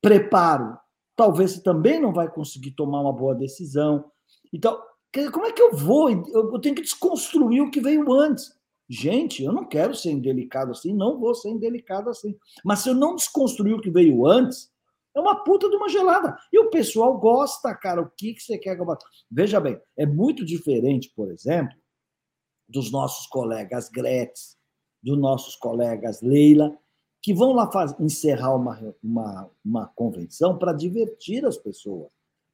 [0.00, 0.78] preparo,
[1.14, 4.04] talvez você também não vai conseguir tomar uma boa decisão.
[4.52, 4.80] Então,
[5.32, 6.08] como é que eu vou?
[6.10, 8.55] Eu tenho que desconstruir o que veio antes.
[8.88, 12.36] Gente, eu não quero ser indelicado assim, não vou ser indelicado assim.
[12.64, 14.70] Mas se eu não desconstruir o que veio antes,
[15.14, 16.36] é uma puta de uma gelada.
[16.52, 18.02] E o pessoal gosta, cara.
[18.02, 18.98] O que, que você quer que eu
[19.30, 21.76] Veja bem, é muito diferente, por exemplo,
[22.68, 24.56] dos nossos colegas Gretz,
[25.02, 26.76] dos nossos colegas Leila,
[27.22, 27.68] que vão lá
[27.98, 32.08] encerrar uma, uma, uma convenção para divertir as pessoas.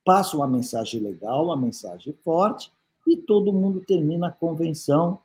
[0.05, 2.73] Passa uma mensagem legal, uma mensagem forte,
[3.07, 5.21] e todo mundo termina a convenção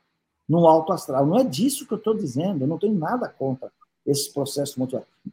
[0.48, 1.26] no alto astral.
[1.26, 3.70] Não é disso que eu estou dizendo, eu não tenho nada contra
[4.06, 4.76] esses processos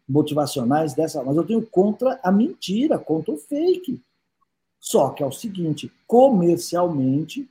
[0.08, 4.02] motivacionais dessa, mas eu tenho contra a mentira, contra o fake.
[4.80, 7.50] Só que é o seguinte, comercialmente,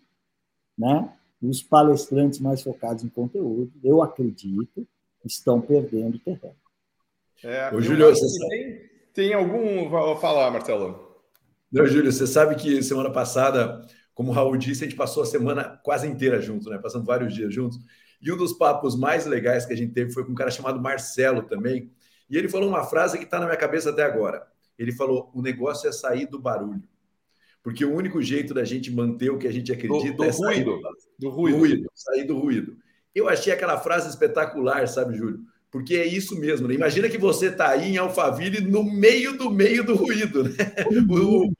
[0.76, 1.10] né,
[1.42, 4.86] os palestrantes mais focados em conteúdo, eu acredito,
[5.24, 6.54] estão perdendo terreno.
[7.42, 9.90] É, Ô, Júlio, você tem, tem algum.
[10.18, 11.14] Fala, Marcelo.
[11.70, 15.26] Não, Júlio, você sabe que semana passada como o Raul disse, a gente passou a
[15.26, 16.78] semana quase inteira juntos, né?
[16.78, 17.78] Passando vários dias juntos.
[18.22, 20.80] E um dos papos mais legais que a gente teve foi com um cara chamado
[20.80, 21.90] Marcelo também.
[22.30, 24.46] E ele falou uma frase que está na minha cabeça até agora.
[24.78, 26.82] Ele falou: o negócio é sair do barulho.
[27.62, 30.32] Porque o único jeito da gente manter o que a gente acredita do, do é
[30.32, 31.58] sair ruído, do, do ruído.
[31.58, 31.90] ruído.
[31.94, 32.76] Sair do ruído.
[33.14, 35.40] Eu achei aquela frase espetacular, sabe, Júlio?
[35.70, 36.68] Porque é isso mesmo.
[36.68, 36.74] Né?
[36.74, 40.44] Imagina que você está aí em Alphaville no meio do meio do ruído.
[40.44, 40.50] Né?
[41.10, 41.52] O,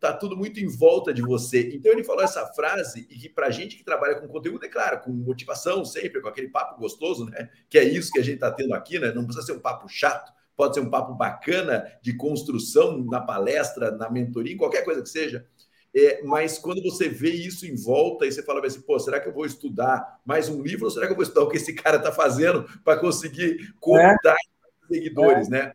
[0.00, 1.70] tá tudo muito em volta de você.
[1.74, 5.00] Então ele falou essa frase e que para gente que trabalha com conteúdo é claro,
[5.00, 7.50] com motivação sempre, com aquele papo gostoso, né?
[7.68, 9.12] Que é isso que a gente está tendo aqui, né?
[9.12, 13.90] Não precisa ser um papo chato, pode ser um papo bacana de construção na palestra,
[13.90, 15.46] na mentoria, qualquer coisa que seja.
[15.94, 19.28] É, mas quando você vê isso em volta e você fala assim, pô, será que
[19.28, 21.72] eu vou estudar mais um livro ou será que eu vou estudar o que esse
[21.72, 24.94] cara está fazendo para conseguir contar é.
[24.94, 25.50] seguidores, é.
[25.50, 25.72] né?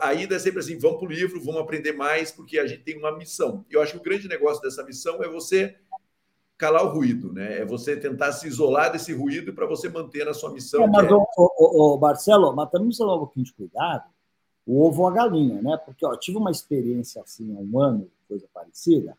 [0.00, 2.82] A, ida é sempre assim: vamos para o livro, vamos aprender mais, porque a gente
[2.82, 3.64] tem uma missão.
[3.70, 5.76] Eu acho que o grande negócio dessa missão é você
[6.58, 7.60] calar o ruído, né?
[7.60, 10.84] É você tentar se isolar desse ruído para você manter a sua missão.
[10.84, 11.12] É, mas, é...
[11.12, 14.04] o, o, o, Marcelo, mas também precisa tomar um pouquinho de cuidado
[14.66, 15.76] o ovo ou a galinha, né?
[15.84, 19.16] Porque ó, eu tive uma experiência assim há um ano, coisa parecida.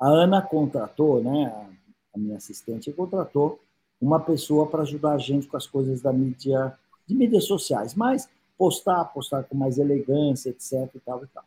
[0.00, 1.46] A Ana contratou, né?
[1.46, 3.60] A, a minha assistente contratou
[4.00, 6.76] uma pessoa para ajudar a gente com as coisas da mídia,
[7.06, 10.90] de mídias sociais, mas postar, postar com mais elegância, etc.
[10.94, 11.44] E tal e tal.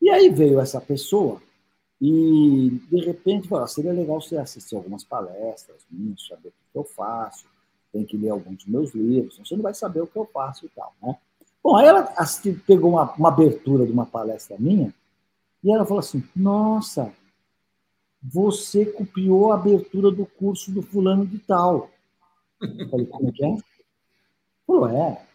[0.00, 1.40] E aí veio essa pessoa
[2.00, 5.84] e, de repente, falou: ah, seria legal você assistir algumas palestras
[6.28, 7.46] saber o que eu faço,
[7.92, 10.66] tem que ler alguns dos meus livros, você não vai saber o que eu faço
[10.66, 11.16] e tal, né?
[11.62, 14.94] Bom, aí ela assistiu, pegou uma, uma abertura de uma palestra minha
[15.62, 17.12] e ela falou assim: Nossa,
[18.22, 21.90] você copiou a abertura do curso do fulano de tal.
[22.60, 23.56] Eu falei, como é que é?
[24.66, 25.27] Falou, é.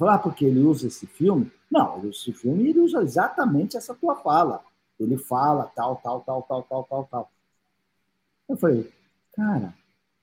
[0.00, 1.50] Ah, porque ele usa esse filme.
[1.70, 4.64] Não, esse filme ele usa exatamente essa tua fala.
[4.98, 7.32] Ele fala tal, tal, tal, tal, tal, tal, tal.
[8.48, 8.90] Eu falei,
[9.34, 9.74] cara,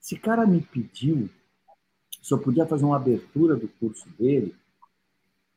[0.01, 1.29] esse cara me pediu
[2.21, 4.55] se eu podia fazer uma abertura do curso dele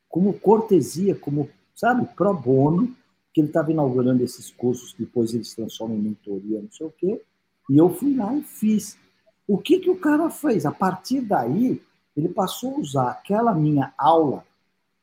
[0.08, 2.94] como cortesia, como, sabe, pro bono,
[3.32, 7.22] que ele estava inaugurando esses cursos, depois eles transformam em mentoria, não sei o quê.
[7.70, 8.98] E eu fui lá e fiz.
[9.46, 10.64] O que, que o cara fez?
[10.64, 11.80] A partir daí,
[12.18, 14.44] ele passou a usar aquela minha aula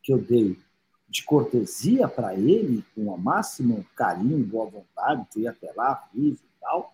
[0.03, 0.59] que eu dei
[1.07, 6.59] de cortesia para ele, com o máximo carinho, boa vontade, fui até lá, fiz e
[6.59, 6.93] tal.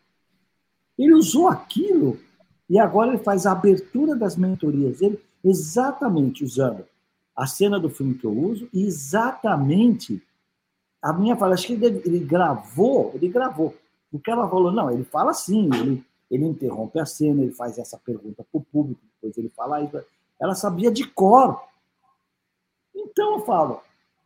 [0.96, 2.20] Ele usou aquilo
[2.70, 6.86] e agora ele faz a abertura das mentorias dele exatamente usando
[7.36, 10.22] a cena do filme que eu uso e exatamente
[11.02, 11.56] a minha fala.
[11.56, 13.76] Acho que ele, ele gravou, ele gravou.
[14.12, 17.78] O que ela falou, não, ele fala assim, ele, ele interrompe a cena, ele faz
[17.78, 20.02] essa pergunta para o público, depois ele fala isso.
[20.40, 21.62] Ela sabia de cor.
[22.96, 23.82] Então eu falo,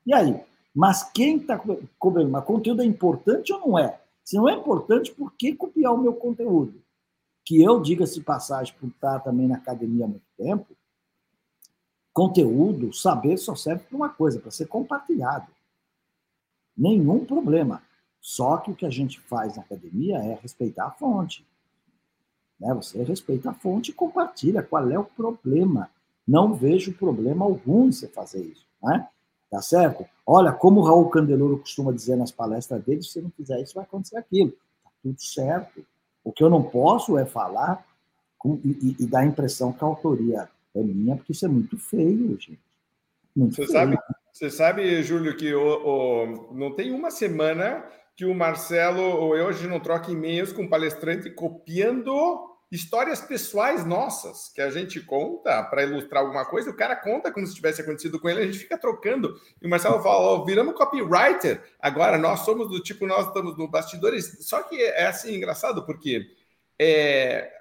[0.06, 0.40] e aí?
[0.74, 1.60] Mas quem está
[1.98, 2.30] cobrando?
[2.30, 4.00] Mas conteúdo é importante ou não é?
[4.24, 6.80] Se não é importante, por que copiar o meu conteúdo?
[7.44, 10.76] Que eu, diga-se passagem, por estar também na academia há muito tempo,
[12.14, 15.48] conteúdo, saber só serve para uma coisa, para ser compartilhado.
[16.78, 17.82] Nenhum problema.
[18.22, 21.46] Só que o que a gente faz na academia é respeitar a fonte.
[22.60, 22.74] Né?
[22.74, 24.64] Você respeita a fonte e compartilha.
[24.64, 25.90] Qual é o problema?
[26.28, 28.66] Não vejo problema algum em você fazer isso.
[28.82, 29.08] Né?
[29.50, 30.06] Tá certo?
[30.26, 33.76] Olha, como o Raul Candeloro costuma dizer nas palestras dele, se você não fizer isso,
[33.76, 34.52] vai acontecer aquilo.
[34.84, 35.86] Tá tudo certo.
[36.24, 37.86] O que eu não posso é falar
[38.38, 41.78] com, e, e, dar a impressão que a autoria é minha, porque isso é muito
[41.78, 42.60] feio, gente.
[43.36, 43.72] Muito você, feio.
[43.72, 43.98] Sabe,
[44.32, 49.52] você sabe, Júlio, que o, o, não tem uma semana que o Marcelo ou eu,
[49.52, 55.84] gente não troca e-mails com palestrante copiando histórias pessoais nossas que a gente conta para
[55.84, 58.78] ilustrar alguma coisa, o cara conta como se tivesse acontecido com ele, a gente fica
[58.78, 59.40] trocando.
[59.62, 61.64] E o Marcelo fala: oh, viramos copywriter.
[61.80, 64.38] Agora nós somos do tipo, nós estamos no bastidores.
[64.42, 66.26] Só que é assim engraçado, porque
[66.80, 67.52] é,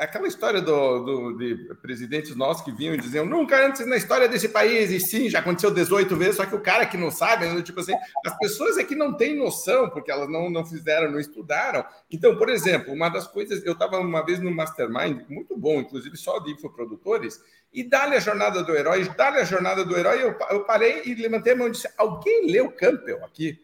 [0.00, 4.28] aquela história do, do, de presidentes nossos que vinham e diziam nunca antes na história
[4.28, 7.46] desse país, e sim, já aconteceu 18 vezes, só que o cara que não sabe,
[7.46, 7.92] né, tipo assim,
[8.24, 11.84] as pessoas é que não têm noção, porque elas não, não fizeram, não estudaram.
[12.10, 16.16] Então, por exemplo, uma das coisas, eu estava uma vez no Mastermind, muito bom, inclusive
[16.16, 17.40] só de infoprodutores,
[17.72, 21.14] e dá-lhe a jornada do herói, dá-lhe a jornada do herói, eu, eu parei e
[21.14, 23.60] levantei a mão e disse, alguém leu Campbell aqui?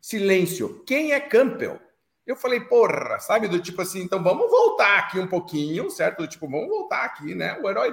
[0.00, 0.82] Silêncio.
[0.86, 1.80] Quem é Campbell?
[2.30, 3.48] Eu falei, porra, sabe?
[3.48, 6.18] Do tipo assim, então vamos voltar aqui um pouquinho, certo?
[6.18, 7.58] Do tipo, vamos voltar aqui, né?
[7.60, 7.90] O herói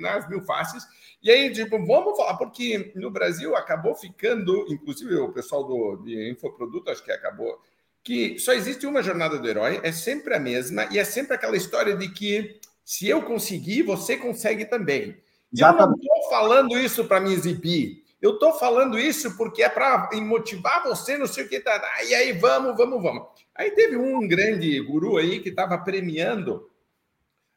[0.00, 0.84] nas né, mil faces.
[1.22, 6.32] E aí, tipo, vamos falar, porque no Brasil acabou ficando, inclusive o pessoal do de
[6.32, 7.62] infoproduto, acho que acabou,
[8.02, 11.56] que só existe uma jornada do herói, é sempre a mesma, e é sempre aquela
[11.56, 15.16] história de que se eu conseguir, você consegue também.
[15.52, 18.04] E eu não estou falando isso para me exibir.
[18.20, 21.60] Eu estou falando isso porque é para motivar você, não sei o que.
[21.60, 23.35] Tá, tá, e aí, vamos, vamos, vamos.
[23.58, 26.68] Aí teve um grande guru aí que estava premiando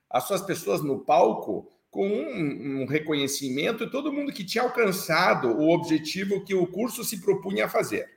[0.09, 5.49] as suas pessoas no palco com um, um, reconhecimento e todo mundo que tinha alcançado
[5.57, 8.07] o objetivo que o curso se propunha a fazer.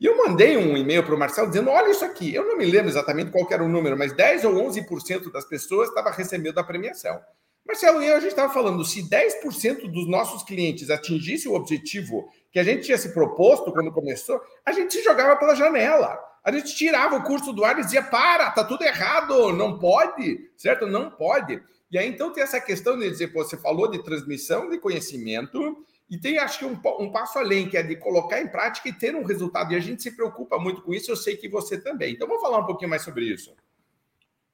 [0.00, 2.64] E eu mandei um e-mail para o Marcelo dizendo: olha isso aqui, eu não me
[2.64, 6.64] lembro exatamente qual era o número, mas 10 ou 11% das pessoas estava recebendo a
[6.64, 7.20] premiação.
[7.66, 12.60] Marcelo, e a gente estava falando, se 10% dos nossos clientes atingisse o objetivo que
[12.60, 16.16] a gente tinha se proposto quando começou, a gente se jogava pela janela.
[16.46, 20.48] A gente tirava o curso do ar e dizia: para, tá tudo errado, não pode,
[20.56, 20.86] certo?
[20.86, 21.60] Não pode.
[21.90, 26.16] E aí então tem essa questão de dizer: você falou de transmissão de conhecimento, e
[26.16, 29.16] tem, acho que, um, um, passo além, que é de colocar em prática e ter
[29.16, 29.72] um resultado.
[29.72, 32.14] E a gente se preocupa muito com isso, eu sei que você também.
[32.14, 33.52] Então, vamos falar um pouquinho mais sobre isso.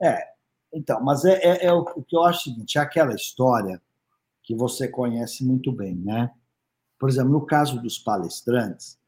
[0.00, 0.28] É,
[0.72, 3.82] então, mas é, é, é o, o, que eu acho o seguinte: é aquela história
[4.42, 6.30] que você conhece muito bem, né?
[6.98, 8.98] Por exemplo, no caso dos palestrantes,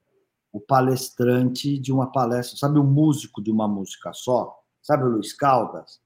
[0.55, 4.57] o palestrante de uma palestra, sabe o músico de uma música só?
[4.81, 6.01] Sabe o Luiz Caldas?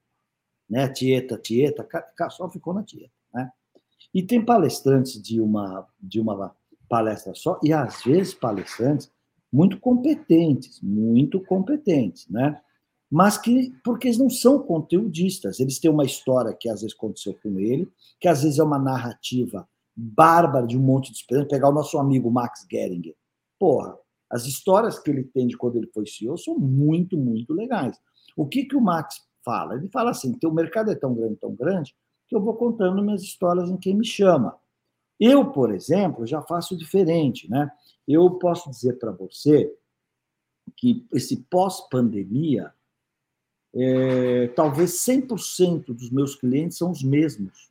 [0.67, 0.89] Né?
[0.89, 1.87] Tieta, Tieta,
[2.31, 3.53] só ficou na Tieta, né?
[4.15, 6.57] E tem palestrantes de uma, de uma
[6.89, 9.13] palestra só, e às vezes palestrantes
[9.53, 12.59] muito competentes, muito competentes, né?
[13.11, 17.39] mas que porque eles não são conteudistas, eles têm uma história que às vezes aconteceu
[17.43, 17.87] com ele,
[18.19, 21.51] que às vezes é uma narrativa bárbara de um monte de experiência.
[21.51, 23.15] Pegar o nosso amigo Max Geringer.
[23.59, 23.99] Porra,
[24.31, 27.99] as histórias que ele tem de quando ele foi CEO são muito, muito legais.
[28.37, 29.75] O que, que o Max fala?
[29.75, 31.95] Ele fala assim: o mercado é tão grande, tão grande,
[32.29, 34.57] que eu vou contando minhas histórias em quem me chama.
[35.19, 37.71] Eu, por exemplo, já faço diferente, né?
[38.07, 39.75] Eu posso dizer para você
[40.77, 42.73] que esse pós-pandemia,
[43.75, 47.71] é, talvez 100% dos meus clientes são os mesmos,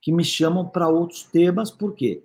[0.00, 2.24] que me chamam para outros temas, por quê?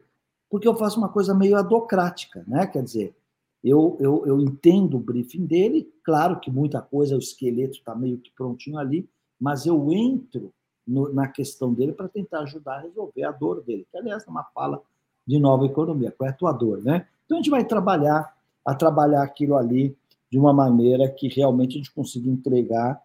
[0.53, 2.67] porque eu faço uma coisa meio adocrática, né?
[2.67, 3.15] Quer dizer,
[3.63, 8.17] eu, eu, eu entendo o briefing dele, claro que muita coisa, o esqueleto está meio
[8.17, 9.07] que prontinho ali,
[9.39, 10.53] mas eu entro
[10.85, 14.29] no, na questão dele para tentar ajudar a resolver a dor dele, que aliás é
[14.29, 14.81] uma fala
[15.25, 17.07] de nova economia, qual é a tua dor, né?
[17.25, 18.35] Então a gente vai trabalhar
[18.65, 19.95] a trabalhar aquilo ali
[20.29, 23.01] de uma maneira que realmente a gente consiga entregar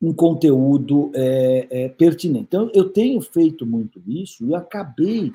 [0.00, 2.44] um conteúdo é, é, pertinente.
[2.44, 5.32] Então, eu tenho feito muito isso e acabei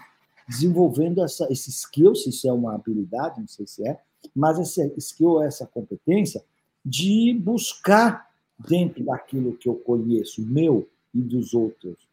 [0.49, 4.01] desenvolvendo essa, esse skill, se isso é uma habilidade, não sei se é,
[4.35, 6.43] mas esse skill, essa competência
[6.83, 8.27] de buscar
[8.67, 12.09] dentro daquilo que eu conheço, meu e dos outros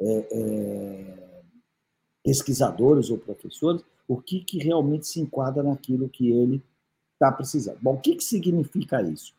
[0.00, 1.42] é, é,
[2.24, 6.60] pesquisadores ou professores, o que, que realmente se enquadra naquilo que ele
[7.12, 7.78] está precisando.
[7.80, 9.32] Bom, o que, que significa isso?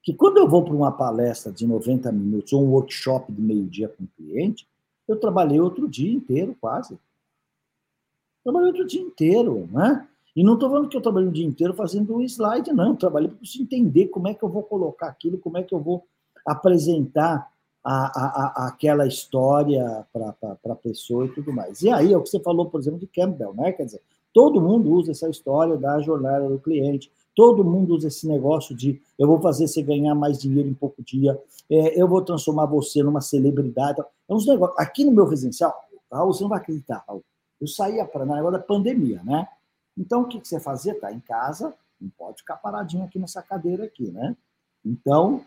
[0.00, 3.88] Que quando eu vou para uma palestra de 90 minutos ou um workshop de meio-dia
[3.88, 4.66] com o cliente,
[5.06, 6.98] eu trabalhei outro dia inteiro, quase.
[8.42, 10.06] Trabalhei outro dia inteiro, né?
[10.34, 12.90] E não estou falando que eu trabalhei o dia inteiro fazendo um slide, não.
[12.90, 15.74] Eu trabalhei para você entender como é que eu vou colocar aquilo, como é que
[15.74, 16.04] eu vou
[16.46, 17.52] apresentar
[17.84, 21.82] a, a, a, aquela história para a pessoa e tudo mais.
[21.82, 23.72] E aí é o que você falou, por exemplo, de Campbell, né?
[23.72, 24.00] Quer dizer,
[24.32, 29.00] todo mundo usa essa história da jornada do cliente, todo mundo usa esse negócio de
[29.18, 31.38] eu vou fazer você ganhar mais dinheiro em pouco dia,
[31.68, 34.00] é, eu vou transformar você numa celebridade.
[34.00, 34.78] É uns negócios.
[34.78, 35.74] Aqui no meu residencial,
[36.10, 37.24] Raul, você não vai acreditar, Raul.
[37.62, 39.46] Eu saía para na hora da pandemia, né?
[39.96, 40.98] Então, o que, que você fazia?
[40.98, 44.36] Tá em casa, não pode ficar paradinho aqui nessa cadeira aqui, né?
[44.84, 45.46] Então,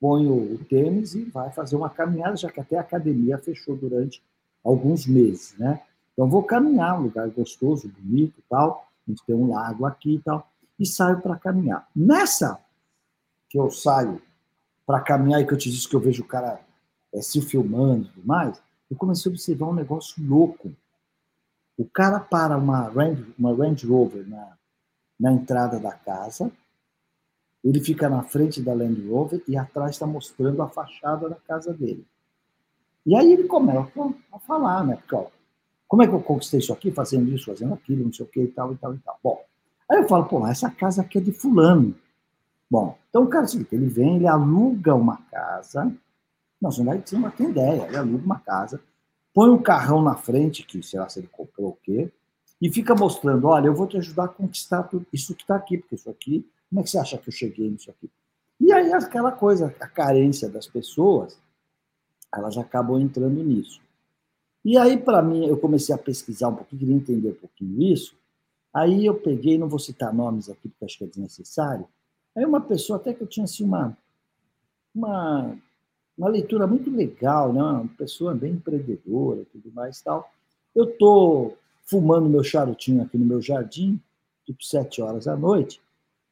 [0.00, 4.22] põe o, tênis e vai fazer uma caminhada, já que até a academia fechou durante
[4.64, 5.82] alguns meses, né?
[6.14, 8.88] Então, vou caminhar, um lugar gostoso, bonito tal.
[9.06, 10.50] A gente tem um lago aqui e tal.
[10.78, 11.86] E saio para caminhar.
[11.94, 12.58] Nessa
[13.50, 14.22] que eu saio
[14.86, 16.60] para caminhar e que eu te disse que eu vejo o cara
[17.12, 20.74] é, se filmando e tudo mais, eu comecei a observar um negócio louco.
[21.76, 24.56] O cara para uma Range, uma Range Rover na,
[25.18, 26.50] na entrada da casa,
[27.64, 31.72] ele fica na frente da Land Rover e atrás está mostrando a fachada da casa
[31.72, 32.06] dele.
[33.06, 33.90] E aí ele começa
[34.32, 34.96] a falar, né?
[34.96, 35.26] Porque, ó,
[35.88, 38.42] como é que eu conquistei isso aqui, fazendo isso, fazendo aquilo, não sei o que
[38.42, 39.18] e tal, e tal, e tal.
[39.22, 39.44] Bom,
[39.90, 41.94] aí eu falo, pô, essa casa aqui é de fulano.
[42.70, 45.92] Bom, então o cara, assim, ele vem, ele aluga uma casa,
[46.60, 48.80] não, você não vai ter ideia, ele aluga uma casa,
[49.34, 52.10] põe um carrão na frente, que sei lá se ele comprou o quê,
[52.60, 55.78] e fica mostrando, olha, eu vou te ajudar a conquistar tudo isso que está aqui,
[55.78, 58.08] porque isso aqui, como é que você acha que eu cheguei nisso aqui?
[58.60, 61.36] E aí aquela coisa, a carência das pessoas,
[62.32, 63.80] elas acabam entrando nisso.
[64.64, 68.16] E aí, para mim, eu comecei a pesquisar um pouquinho, queria entender um pouquinho isso,
[68.72, 71.86] aí eu peguei, não vou citar nomes aqui, porque acho que é desnecessário,
[72.36, 73.98] aí uma pessoa, até que eu tinha assim, uma,
[74.94, 75.58] uma
[76.16, 77.62] uma leitura muito legal, né?
[77.62, 80.30] uma pessoa bem empreendedora tudo mais tal.
[80.74, 84.00] Eu estou fumando meu charutinho aqui no meu jardim,
[84.44, 85.80] tipo sete horas da noite,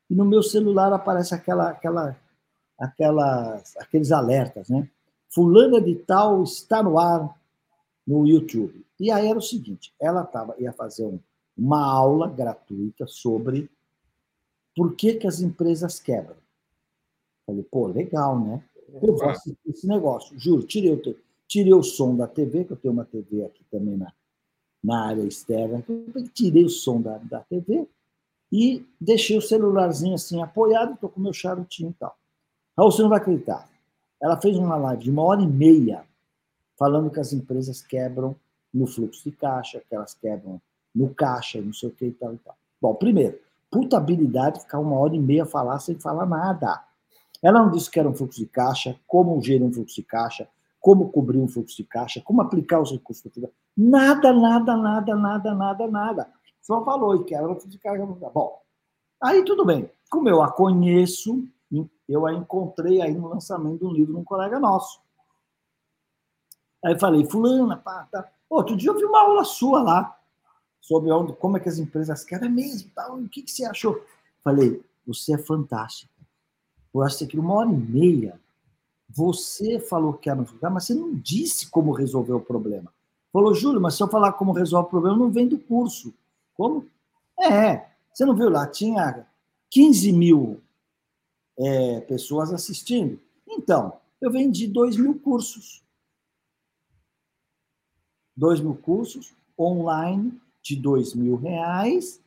[0.08, 2.16] e no meu celular aparece aquela, aquela,
[2.78, 4.88] aquela, aqueles alertas, né?
[5.28, 7.36] Fulana de tal está no ar
[8.06, 8.84] no YouTube.
[8.98, 11.20] E aí era o seguinte, ela tava, ia fazer um,
[11.56, 13.70] uma aula gratuita sobre
[14.74, 16.36] por que, que as empresas quebram.
[17.46, 18.62] Falei, pô, legal, né?
[19.02, 20.62] Eu faço esse negócio, juro.
[20.62, 21.16] Tirei o,
[21.46, 24.12] tirei o som da TV, que eu tenho uma TV aqui também na,
[24.82, 25.84] na área externa.
[26.32, 27.86] Tirei o som da, da TV
[28.52, 32.16] e deixei o celularzinho assim apoiado, estou com meu charutinho e tal.
[32.76, 33.68] Raul, você não vai acreditar.
[34.20, 36.04] Ela fez uma live de uma hora e meia
[36.78, 38.34] falando que as empresas quebram
[38.72, 40.60] no fluxo de caixa, que elas quebram
[40.94, 42.56] no caixa, não sei o que e tal e tal.
[42.80, 43.38] Bom, primeiro,
[43.70, 46.82] puta habilidade ficar uma hora e meia falar sem falar nada.
[47.42, 50.48] Ela não disse que era um fluxo de caixa, como gerir um fluxo de caixa,
[50.78, 55.54] como cobrir um fluxo de caixa, como aplicar os recursos do Nada, nada, nada, nada,
[55.54, 56.32] nada, nada.
[56.60, 58.04] Só falou que era um fluxo de caixa.
[58.04, 58.60] Bom,
[59.22, 59.90] aí tudo bem.
[60.10, 61.46] Como eu a conheço,
[62.08, 65.00] eu a encontrei aí no lançamento de um livro de um colega nosso.
[66.84, 68.30] Aí falei, fulana, pá, tá.
[68.48, 70.18] Outro dia eu vi uma aula sua lá,
[70.80, 74.02] sobre onde, como é que as empresas querem mesmo, o que, que você achou?
[74.42, 76.19] Falei, você é fantástico
[76.92, 78.40] eu acho que uma hora e meia,
[79.08, 82.92] você falou que era no mas você não disse como resolver o problema.
[83.32, 86.12] Falou, Júlio, mas se eu falar como resolve o problema, não vem do curso.
[86.54, 86.86] Como?
[87.38, 89.26] É, você não viu lá, tinha
[89.70, 90.60] 15 mil
[91.58, 93.20] é, pessoas assistindo.
[93.46, 95.82] Então, eu vendi 2 mil cursos.
[98.36, 102.20] 2 mil cursos online de 2 mil reais.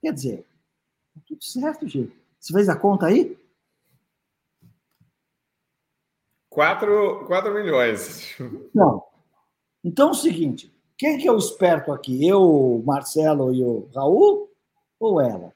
[0.00, 0.46] Quer dizer,
[1.14, 2.12] tá tudo certo, gente.
[2.38, 3.38] Você fez a conta aí?
[6.52, 8.36] 4, 4 milhões.
[8.74, 9.02] Não.
[9.82, 12.26] Então é o seguinte: Quem que é o esperto aqui?
[12.26, 14.50] Eu, o Marcelo e o Raul?
[15.00, 15.52] Ou ela?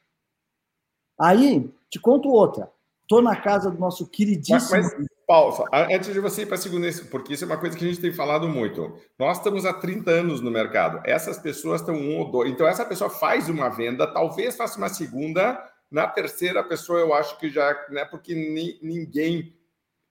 [1.18, 2.70] Aí, te conto outra.
[3.03, 4.82] Estou na casa do nosso queridíssimo.
[4.82, 7.76] Mas, mas, Paulo, antes de você ir para a segunda, porque isso é uma coisa
[7.76, 8.97] que a gente tem falado muito.
[9.18, 11.01] Nós estamos há 30 anos no mercado.
[11.05, 12.51] Essas pessoas estão um ou dois.
[12.51, 15.62] Então, essa pessoa faz uma venda, talvez faça uma segunda.
[15.88, 17.72] Na terceira pessoa, eu acho que já.
[17.90, 19.55] Né, porque ni, ninguém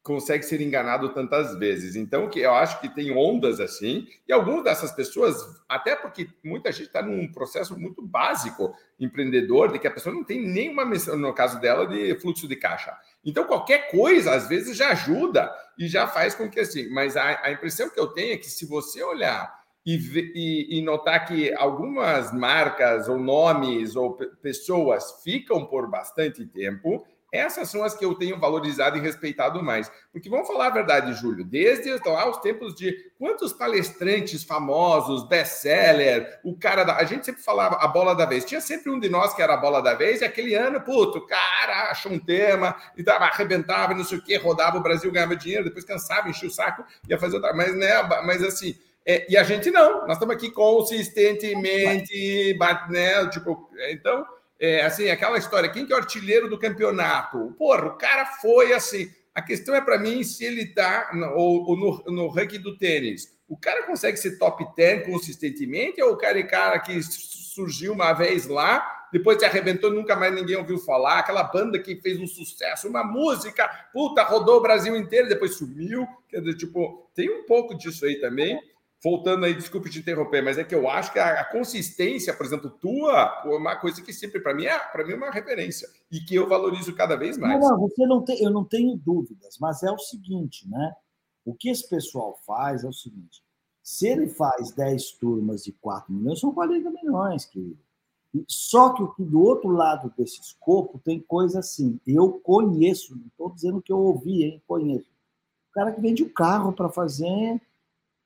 [0.05, 1.95] consegue ser enganado tantas vezes.
[1.95, 5.35] Então, que eu acho que tem ondas assim, e algumas dessas pessoas,
[5.67, 10.23] até porque muita gente está num processo muito básico empreendedor, de que a pessoa não
[10.23, 12.95] tem nenhuma missão, no caso dela, de fluxo de caixa.
[13.25, 16.87] Então, qualquer coisa, às vezes, já ajuda e já faz com que assim.
[16.89, 19.95] Mas a, a impressão que eu tenho é que se você olhar e,
[20.35, 27.05] e, e, notar que algumas marcas ou nomes ou pessoas ficam por bastante tempo,
[27.35, 29.91] essas são as que eu tenho valorizado e respeitado mais.
[30.11, 36.39] Porque vamos falar a verdade, Júlio, desde lá os tempos de quantos palestrantes famosos, best-seller,
[36.43, 36.95] o cara da.
[36.95, 38.45] A gente sempre falava a bola da vez.
[38.45, 41.19] Tinha sempre um de nós que era a bola da vez, e aquele ano, puto,
[41.19, 45.11] o cara achou um tema e tava, arrebentava, não sei o quê, rodava o Brasil,
[45.11, 47.53] ganhava dinheiro, depois cansava, enchia o saco, ia fazer outra.
[47.53, 48.75] Mas, né, mas assim.
[49.07, 52.57] É, e a gente não, nós estamos aqui consistentemente,
[52.89, 53.29] né?
[53.29, 54.25] Tipo, então
[54.59, 57.53] é, assim, aquela história, quem que é o artilheiro do campeonato?
[57.57, 59.09] Porra, o cara foi assim.
[59.33, 63.35] A questão é para mim se ele está no, no, no ranking do tênis.
[63.47, 68.13] O cara consegue ser top 10 consistentemente ou o cara é cara que surgiu uma
[68.13, 71.19] vez lá, depois se arrebentou nunca mais ninguém ouviu falar?
[71.19, 76.07] Aquela banda que fez um sucesso, uma música, puta, rodou o Brasil inteiro, depois sumiu.
[76.29, 78.59] Quer dizer, tipo, tem um pouco disso aí também
[79.03, 82.45] voltando aí, desculpe te interromper, mas é que eu acho que a, a consistência, por
[82.45, 85.87] exemplo, tua, é uma coisa que sempre para mim é para mim é uma referência
[86.11, 87.59] e que eu valorizo cada vez mais.
[87.59, 90.95] Não, não, você não tem, eu não tenho dúvidas, mas é o seguinte, né?
[91.45, 93.43] O que esse pessoal faz é o seguinte:
[93.83, 97.77] se ele faz 10 turmas de 4 milhões, são 40 milhões, querido.
[98.47, 101.99] Só que do outro lado desse escopo tem coisa assim.
[102.05, 104.61] Eu conheço, não estou dizendo que eu ouvi, hein?
[104.67, 105.07] Conheço.
[105.69, 107.61] O cara que vende o carro para fazer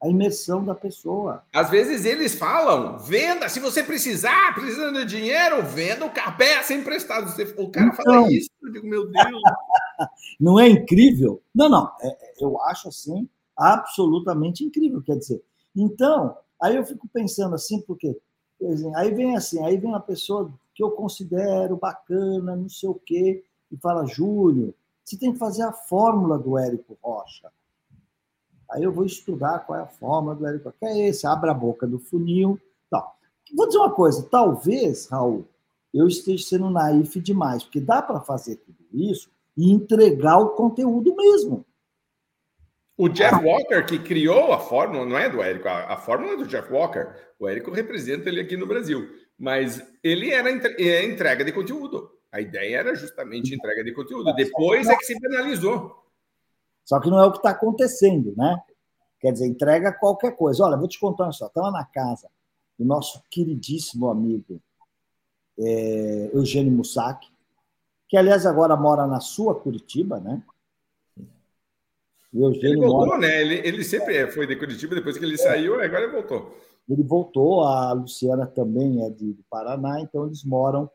[0.02, 1.44] a imersão da pessoa.
[1.54, 7.30] Às vezes eles falam, venda, se você precisar, precisando de dinheiro, venda o peça emprestado.
[7.58, 9.42] O cara então, fala isso, eu digo, meu Deus.
[10.40, 11.42] não é incrível?
[11.54, 13.28] Não, não, é, é, eu acho assim
[13.58, 15.44] absolutamente incrível, quer dizer.
[15.76, 18.18] Então, aí eu fico pensando assim, porque
[18.96, 23.44] aí vem assim, aí vem uma pessoa que eu considero bacana, não sei o quê,
[23.70, 24.74] e fala, Júlio,
[25.04, 27.52] você tem que fazer a fórmula do Érico Rocha.
[28.72, 31.54] Aí eu vou estudar qual é a forma do Érico, que é esse, abre a
[31.54, 32.60] boca do funil.
[32.90, 33.16] Tal.
[33.56, 35.46] Vou dizer uma coisa, talvez, Raul,
[35.94, 41.16] eu esteja sendo naif demais, porque dá para fazer tudo isso e entregar o conteúdo
[41.16, 41.66] mesmo.
[42.96, 46.38] O Jeff Walker, que criou a fórmula, não é do Érico, a, a fórmula é
[46.38, 47.16] do Jeff Walker.
[47.40, 49.10] O Érico representa ele aqui no Brasil.
[49.38, 52.12] Mas ele era é entrega de conteúdo.
[52.30, 54.36] A ideia era justamente entrega de conteúdo.
[54.36, 55.96] Depois é que se penalizou.
[56.90, 58.60] Só que não é o que está acontecendo, né?
[59.20, 60.64] Quer dizer, entrega qualquer coisa.
[60.64, 61.52] Olha, vou te contar uma história.
[61.52, 62.28] Estava na casa
[62.80, 64.60] do nosso queridíssimo amigo
[65.60, 67.28] é, Eugênio Mussac,
[68.08, 70.42] que, aliás, agora mora na sua Curitiba, né?
[72.34, 73.20] O Eugênio ele voltou, mora...
[73.20, 73.40] né?
[73.40, 76.58] Ele, ele sempre foi de Curitiba, depois que ele saiu, agora ele voltou.
[76.90, 80.90] Ele voltou, a Luciana também é de, de Paraná, então eles moram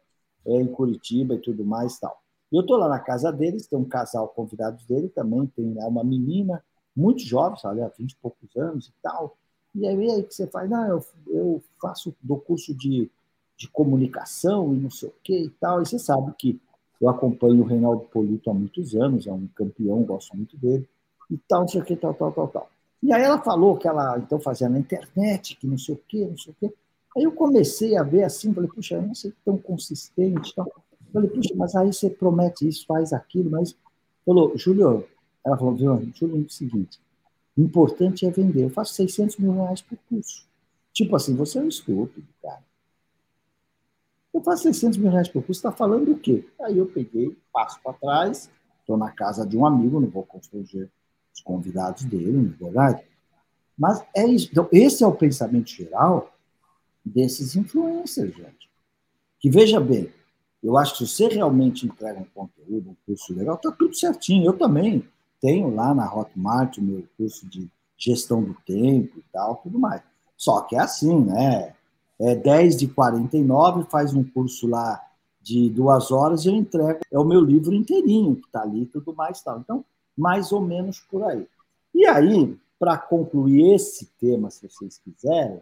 [0.45, 2.24] é, em Curitiba e tudo mais tal.
[2.53, 6.62] Eu estou lá na casa deles, tem um casal convidados dele também, tem uma menina
[6.97, 9.36] muito jovem, sabe, há 20 e poucos anos e tal.
[9.74, 13.11] E aí, aí que você faz, não, eu, eu faço do curso de,
[13.57, 15.82] de comunicação e não sei o que e tal.
[15.82, 16.61] E você sabe que
[17.01, 20.88] eu acompanho o Reinaldo Polito há muitos anos, é um campeão, gosto muito dele,
[21.30, 22.70] e tal, não sei o que, tal, tal, tal, tal.
[23.03, 26.24] E aí ela falou que ela então fazia na internet, que não sei o que,
[26.24, 26.74] não sei o que.
[27.16, 30.66] Aí eu comecei a ver assim, falei, puxa, eu não sei tão consistente tal.
[31.15, 33.77] Falei, puxa, mas aí você promete isso, faz aquilo, mas.
[34.27, 35.07] Falou, Júlio,
[35.47, 37.01] ela falou, viu, Júlio, é o seguinte:
[37.57, 38.65] o importante é vender.
[38.65, 40.45] Eu faço 600 mil reais por curso.
[40.93, 42.65] Tipo assim, você é um estúpido, cara.
[44.33, 46.45] Eu faço 600 mil reais por curso, está falando o quê?
[46.62, 48.51] Aí eu peguei, passo para trás,
[48.81, 50.91] estou na casa de um amigo, não vou constranger
[51.33, 53.05] os convidados dele, não é verdade?
[53.79, 54.49] Mas é isso.
[54.51, 56.35] Então, esse é o pensamento geral
[57.05, 58.69] desses influencers, gente.
[59.39, 60.12] Que veja bem,
[60.65, 64.47] eu acho que se você realmente entrega um conteúdo, um curso legal, está tudo certinho.
[64.47, 65.07] Eu também
[65.41, 70.03] tenho lá na Hotmart o meu curso de gestão do tempo e tal, tudo mais.
[70.37, 71.75] Só que é assim, né?
[72.19, 75.01] É 10 de 49, faz um curso lá
[75.43, 77.01] de duas horas e eu entrego.
[77.12, 79.61] É o meu livro inteirinho que está ali tudo mais tal.
[79.61, 79.85] Então,
[80.17, 81.47] mais ou menos por aí.
[81.95, 85.61] E aí, para concluir esse tema, se vocês quiserem,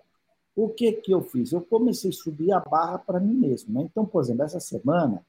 [0.54, 1.52] o que, que eu fiz?
[1.52, 3.72] Eu comecei a subir a barra para mim mesmo.
[3.72, 3.82] Né?
[3.90, 5.24] Então, por exemplo, essa semana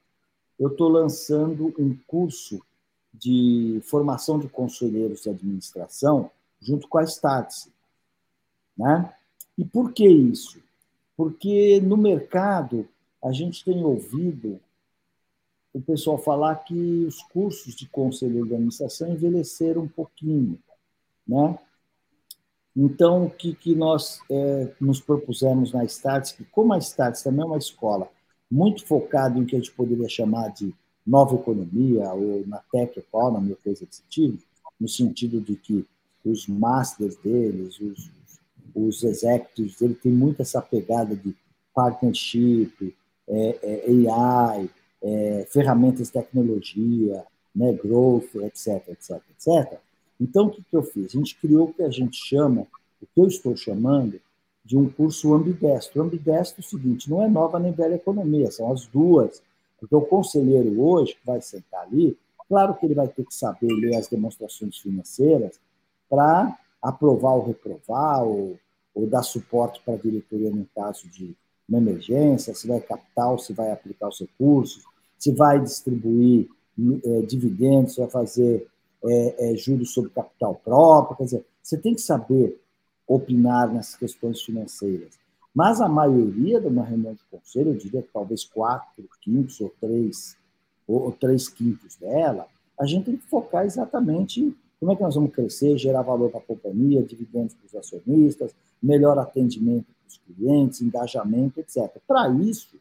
[0.58, 2.60] eu estou lançando um curso
[3.12, 7.72] de formação de conselheiros de administração junto com a Startse.
[8.76, 9.12] Né?
[9.56, 10.60] E por que isso?
[11.16, 12.88] Porque no mercado
[13.22, 14.60] a gente tem ouvido
[15.72, 20.58] o pessoal falar que os cursos de conselheiro de administração envelheceram um pouquinho.
[21.26, 21.58] Né?
[22.76, 27.42] Então, o que, que nós é, nos propusemos na Starts, que como a Starts também
[27.42, 28.08] é uma escola
[28.50, 30.74] muito focada em que a gente poderia chamar de
[31.06, 34.42] nova economia, ou na tech economy, ou coisa desse tipo,
[34.80, 35.86] no sentido de que
[36.24, 38.10] os masters deles, os,
[38.74, 41.34] os executives dele, tem muito essa pegada de
[41.74, 42.94] partnership,
[43.28, 44.70] é, é, AI,
[45.02, 49.78] é, ferramentas de tecnologia, né, growth, etc, etc, etc.
[50.20, 51.06] Então, o que, que eu fiz?
[51.06, 52.66] A gente criou o que a gente chama,
[53.02, 54.20] o que eu estou chamando,
[54.64, 56.02] de um curso ambidestro.
[56.02, 59.42] Ambidestro é o seguinte, não é nova nem velha economia, são as duas.
[59.78, 62.16] Porque o conselheiro hoje, que vai sentar ali,
[62.48, 65.60] claro que ele vai ter que saber ler as demonstrações financeiras
[66.08, 68.58] para aprovar ou reprovar, ou,
[68.94, 71.36] ou dar suporte para a diretoria no caso de
[71.68, 74.84] uma emergência, se vai capital, se vai aplicar os recursos,
[75.18, 76.48] se vai distribuir
[77.04, 78.66] é, dividendos, se vai fazer
[79.06, 81.16] é, é, juros sobre capital próprio.
[81.16, 82.60] Quer dizer, você tem que saber
[83.06, 85.18] opinar nessas questões financeiras.
[85.54, 89.72] Mas a maioria de uma reunião de conselho, eu diria que talvez quatro quintos ou
[89.80, 90.36] três,
[90.86, 92.46] ou, ou três quintos dela,
[92.78, 96.40] a gente tem que focar exatamente como é que nós vamos crescer, gerar valor para
[96.40, 101.90] a companhia, dividendos para os acionistas, melhor atendimento para os clientes, engajamento, etc.
[102.06, 102.76] Para isso,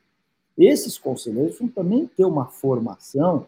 [0.57, 3.47] esses conselheiros vão também ter uma formação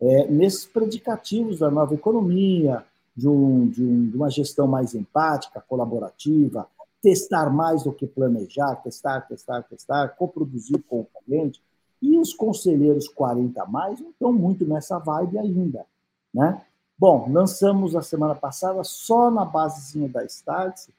[0.00, 2.84] é, nesses predicativos da nova economia,
[3.16, 6.66] de, um, de, um, de uma gestão mais empática, colaborativa,
[7.00, 11.62] testar mais do que planejar, testar, testar, testar, coproduzir com o cliente.
[12.00, 15.86] E os conselheiros 40 a mais não estão muito nessa vibe ainda.
[16.32, 16.60] Né?
[16.98, 20.92] Bom, lançamos a semana passada só na basezinha da Startse,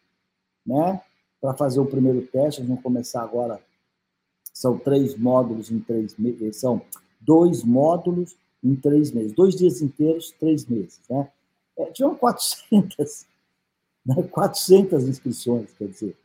[0.66, 1.02] né?
[1.42, 2.62] para fazer o primeiro teste.
[2.62, 3.60] Vamos começar agora.
[4.54, 6.58] São três módulos em três meses.
[6.58, 6.82] São
[7.20, 8.36] dois módulos
[8.66, 9.34] em três meses.
[9.34, 11.00] Dois dias inteiros, três meses.
[11.10, 11.30] Né?
[11.78, 13.28] É, tinham 400,
[14.06, 14.24] né?
[14.24, 16.18] 400 inscrições, quer dizer,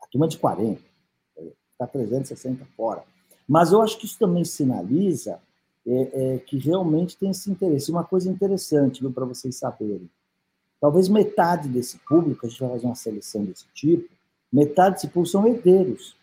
[0.00, 0.80] a turma de 40,
[1.72, 3.02] está 360 fora.
[3.48, 5.40] Mas eu acho que isso também sinaliza
[5.86, 7.90] é, é, que realmente tem esse interesse.
[7.90, 10.08] Uma coisa interessante, para vocês saberem,
[10.80, 14.08] talvez metade desse público, a gente vai fazer uma seleção desse tipo,
[14.52, 16.16] metade desse público são herdeiros.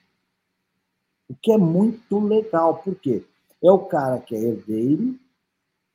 [1.29, 3.23] O que é muito legal, por quê?
[3.61, 5.17] É o cara que é herdeiro,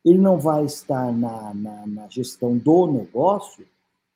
[0.05, 3.66] ele não vai estar na, na, na, gestão do negócio,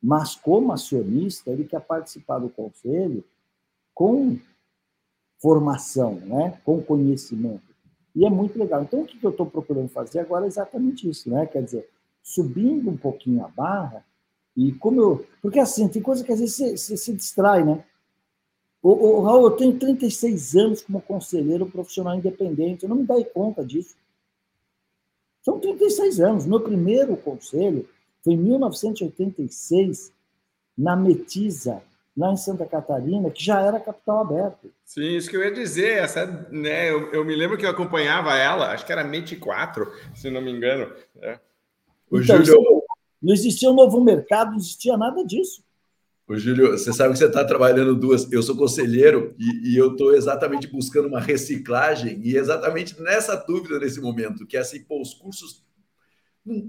[0.03, 3.25] mas como acionista, ele quer participar do conselho
[3.95, 4.39] com
[5.39, 6.61] formação, né?
[6.65, 7.73] com conhecimento.
[8.15, 8.83] E é muito legal.
[8.83, 11.47] Então, o que eu estou procurando fazer agora é exatamente isso, né?
[11.47, 11.89] Quer dizer,
[12.23, 14.05] subindo um pouquinho a barra,
[14.57, 15.27] e como eu.
[15.41, 17.85] Porque assim, tem coisa que às vezes você, se distrai, né?
[18.83, 23.25] O, o, Raul, eu tenho 36 anos como conselheiro profissional independente, eu não me dei
[23.25, 23.95] conta disso.
[25.43, 26.47] São 36 anos.
[26.47, 27.89] Meu primeiro conselho
[28.23, 30.13] foi em 1986,
[30.79, 31.83] na Metisa,
[32.17, 34.71] lá em Santa Catarina, que já era capital aberto.
[34.85, 35.99] Sim, isso que eu ia dizer.
[35.99, 39.91] Essa, né, eu, eu me lembro que eu acompanhava ela, acho que era Mente 4,
[40.15, 40.93] se não me engano.
[41.21, 41.39] É.
[42.11, 42.83] O então, Júlio...
[43.23, 45.63] Não existia um novo mercado, não existia nada disso.
[46.27, 48.31] Ô, Júlio, você sabe que você está trabalhando duas.
[48.33, 53.79] Eu sou conselheiro e, e eu estou exatamente buscando uma reciclagem e exatamente nessa dúvida
[53.79, 55.65] nesse momento, que é assim, pô, os cursos.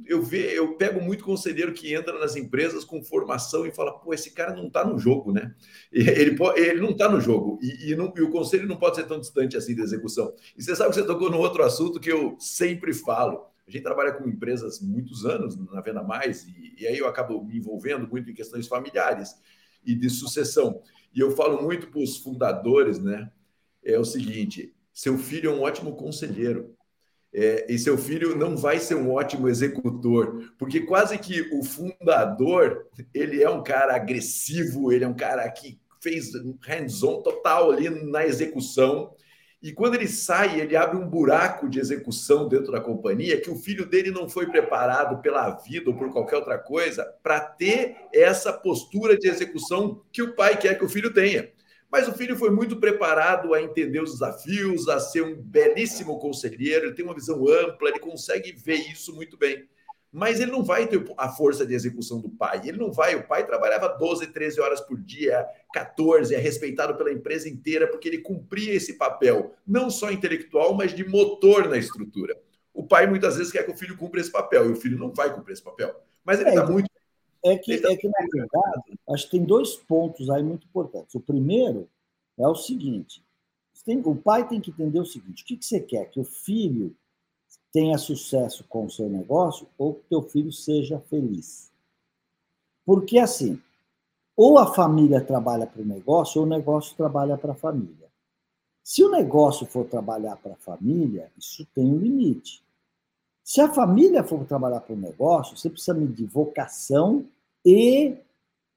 [0.06, 4.14] Eu, ve, eu pego muito conselheiro que entra nas empresas com formação e fala, pô,
[4.14, 5.56] esse cara não está no jogo, né?
[5.92, 9.08] Ele, ele não está no jogo e, e, não, e o conselho não pode ser
[9.08, 10.32] tão distante assim da execução.
[10.56, 13.48] E você sabe que você tocou no outro assunto que eu sempre falo.
[13.68, 17.44] A gente trabalha com empresas muitos anos na Venda Mais, e, e aí eu acabo
[17.44, 19.36] me envolvendo muito em questões familiares
[19.86, 20.82] e de sucessão.
[21.14, 23.32] E eu falo muito para os fundadores, né?
[23.84, 26.76] É o seguinte: seu filho é um ótimo conselheiro.
[27.36, 32.88] É, e seu filho não vai ser um ótimo executor, porque quase que o fundador
[33.12, 38.24] ele é um cara agressivo, ele é um cara que fez hands-on total ali na
[38.24, 39.16] execução
[39.64, 43.56] e quando ele sai, ele abre um buraco de execução dentro da companhia que o
[43.56, 48.52] filho dele não foi preparado pela vida ou por qualquer outra coisa para ter essa
[48.52, 51.50] postura de execução que o pai quer que o filho tenha.
[51.90, 56.88] Mas o filho foi muito preparado a entender os desafios, a ser um belíssimo conselheiro,
[56.88, 59.66] ele tem uma visão ampla, ele consegue ver isso muito bem.
[60.14, 62.62] Mas ele não vai ter a força de execução do pai.
[62.64, 63.16] Ele não vai.
[63.16, 65.44] O pai trabalhava 12, 13 horas por dia,
[65.74, 70.94] 14, é respeitado pela empresa inteira, porque ele cumpria esse papel, não só intelectual, mas
[70.94, 72.40] de motor na estrutura.
[72.72, 75.12] O pai muitas vezes quer que o filho cumpra esse papel, e o filho não
[75.12, 75.96] vai cumprir esse papel.
[76.24, 76.90] Mas ele está é, muito.
[77.44, 81.16] É que, tá é que, na verdade, acho que tem dois pontos aí muito importantes.
[81.16, 81.90] O primeiro
[82.38, 83.26] é o seguinte:
[83.84, 86.06] tem, o pai tem que entender o seguinte: o que, que você quer?
[86.12, 86.96] Que o filho
[87.74, 91.72] tenha sucesso com o seu negócio ou que teu filho seja feliz.
[92.86, 93.60] Porque assim,
[94.38, 98.08] ou a família trabalha para o negócio ou o negócio trabalha para a família.
[98.84, 102.64] Se o negócio for trabalhar para a família, isso tem um limite.
[103.44, 107.26] Se a família for trabalhar para o negócio, você precisa medir vocação
[107.66, 108.16] e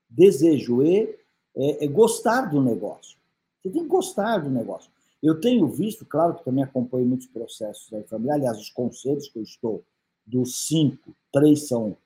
[0.09, 1.18] desejo, e
[1.55, 3.18] é, é gostar do negócio.
[3.61, 4.90] Você tem que gostar do negócio.
[5.27, 9.41] Eu tenho visto, claro que também acompanho muitos processos da família, aliás, os conselhos que
[9.41, 9.83] eu estou,
[10.24, 11.97] dos cinco, três são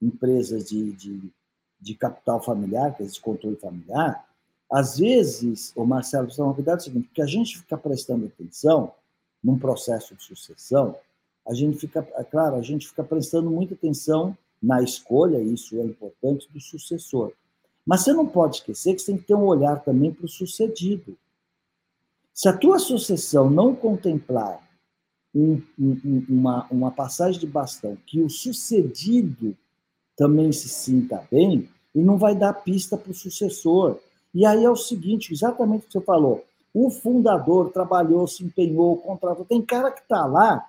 [0.00, 1.32] empresas de, de,
[1.80, 4.24] de capital familiar, que é de controle familiar.
[4.70, 8.26] Às vezes, o Marcelo, precisa uma cuidado é o seguinte, porque a gente fica prestando
[8.26, 8.92] atenção
[9.42, 10.96] num processo de sucessão,
[11.44, 15.84] a gente fica, é claro, a gente fica prestando muita atenção na escolha, isso é
[15.84, 17.32] importante, do sucessor.
[17.84, 20.28] Mas você não pode esquecer que você tem que ter um olhar também para o
[20.28, 21.18] sucedido.
[22.32, 24.60] Se a tua sucessão não contemplar
[25.34, 29.56] um, um, uma, uma passagem de bastão que o sucedido
[30.16, 33.98] também se sinta bem, e não vai dar pista para o sucessor.
[34.34, 36.44] E aí é o seguinte, exatamente o que você falou.
[36.72, 39.44] O fundador trabalhou, se empenhou, contratou.
[39.44, 40.66] Tem cara que está lá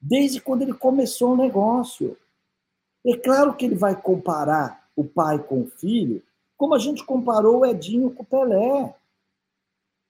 [0.00, 2.16] desde quando ele começou o negócio.
[3.06, 6.22] É claro que ele vai comparar o pai com o filho,
[6.56, 8.94] como a gente comparou o Edinho com o Pelé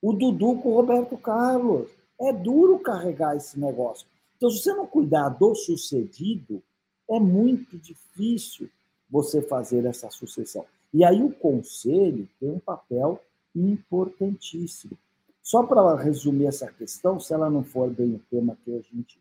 [0.00, 1.88] o Dudu com o Roberto Carlos.
[2.20, 4.06] É duro carregar esse negócio.
[4.36, 6.62] Então, se você não cuidar do sucedido,
[7.08, 8.68] é muito difícil
[9.08, 10.64] você fazer essa sucessão.
[10.92, 13.22] E aí o conselho tem um papel
[13.54, 14.96] importantíssimo.
[15.42, 19.18] Só para resumir essa questão, se ela não for bem o tema que a gente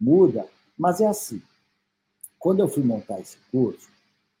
[0.00, 0.46] muda,
[0.76, 1.42] mas é assim.
[2.38, 3.88] Quando eu fui montar esse curso,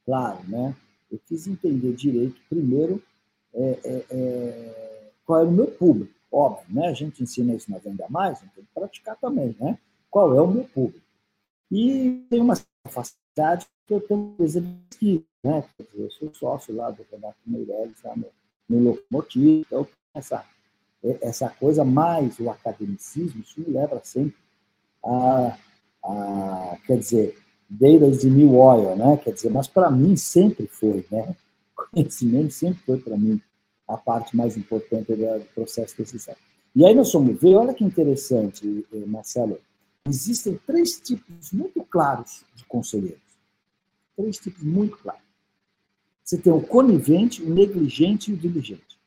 [0.04, 0.74] claro, né?
[1.10, 3.02] Eu quis entender direito, primeiro,
[3.52, 4.89] é, é, é
[5.30, 6.12] qual é o meu público.
[6.32, 6.88] Óbvio, né?
[6.88, 9.78] A gente ensina isso na Venda Mais, a gente tem que praticar também, né?
[10.10, 11.06] Qual é o meu público?
[11.70, 12.56] E tem uma
[12.88, 15.64] facilidade que eu tenho empresa de pesquisa, né?
[15.94, 18.26] Eu sou sócio lá do Renato Meirelles, lá no,
[18.68, 20.44] no Locomotivo, então essa,
[21.20, 24.36] essa coisa mais o academicismo, isso me leva sempre
[25.04, 25.56] a,
[26.02, 29.16] a quer dizer, data de new oil, né?
[29.18, 31.36] Quer dizer, mas para mim sempre foi, né?
[31.76, 33.40] Conhecimento sempre foi para mim
[33.90, 36.34] a parte mais importante do processo de decisão.
[36.74, 39.58] E aí nós vamos ver, olha que interessante, eh, Marcelo,
[40.06, 43.20] existem três tipos muito claros de conselheiros.
[44.16, 45.22] Três tipos muito claros.
[46.24, 49.00] Você tem o conivente, o negligente e o diligente.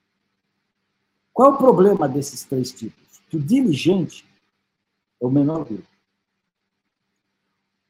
[1.31, 3.21] Qual é o problema desses três tipos?
[3.29, 4.25] Que o diligente
[5.21, 5.87] é o menor grupo.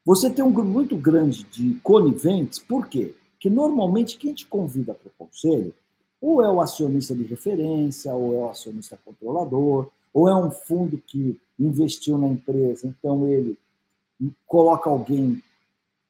[0.06, 3.16] Você tem um grupo muito grande de coniventes, por quê?
[3.32, 5.74] Porque normalmente quem te convida para o conselho
[6.24, 10.98] ou é o acionista de referência, ou é o acionista controlador, ou é um fundo
[10.98, 13.58] que investiu na empresa, então ele
[14.48, 15.44] coloca alguém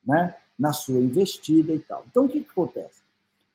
[0.06, 2.06] né, na sua investida e tal.
[2.08, 3.02] Então, o que, que acontece?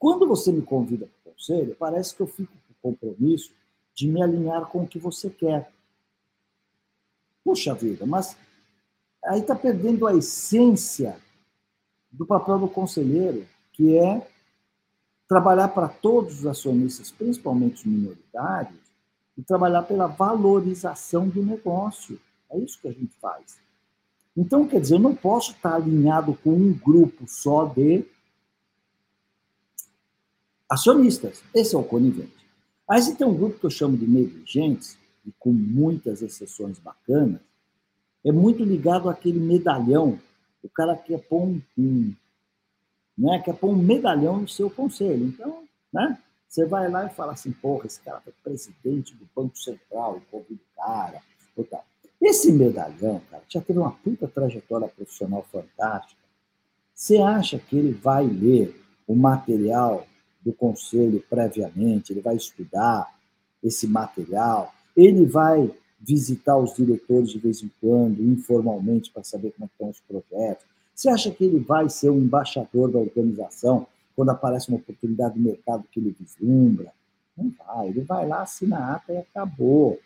[0.00, 3.52] Quando você me convida para o conselho, parece que eu fico com o compromisso
[3.94, 5.70] de me alinhar com o que você quer.
[7.44, 8.36] Puxa vida, mas
[9.24, 11.16] aí está perdendo a essência
[12.10, 14.26] do papel do conselheiro, que é
[15.28, 18.80] trabalhar para todos os acionistas, principalmente os minoritários,
[19.36, 22.18] e trabalhar pela valorização do negócio.
[22.50, 23.58] É isso que a gente faz.
[24.36, 28.04] Então, quer dizer, eu não posso estar alinhado com um grupo só de
[30.68, 31.42] acionistas.
[31.54, 32.38] Esse é o conivente.
[32.88, 37.40] Aí você tem um grupo que eu chamo de negligentes, e com muitas exceções bacanas,
[38.24, 40.18] é muito ligado àquele medalhão.
[40.62, 42.14] O cara quer pôr um, um
[43.18, 45.26] né, quer pôr um medalhão no seu conselho.
[45.26, 46.16] Então, né,
[46.48, 50.58] você vai lá e fala assim, porra, esse cara foi presidente do Banco Central, o
[50.76, 51.20] cara,
[51.56, 51.84] ou tal.
[52.20, 56.20] Esse medalhão, cara, já teve uma puta trajetória profissional fantástica.
[56.94, 60.06] Você acha que ele vai ler o material
[60.44, 63.14] do conselho previamente, ele vai estudar
[63.62, 69.66] esse material, ele vai visitar os diretores de vez em quando, informalmente, para saber como
[69.66, 70.66] é estão os projetos,
[70.98, 73.86] você acha que ele vai ser um embaixador da organização
[74.16, 76.92] quando aparece uma oportunidade de mercado que ele vislumbra?
[77.36, 80.00] Não vai, ele vai lá, assina a ata e acabou.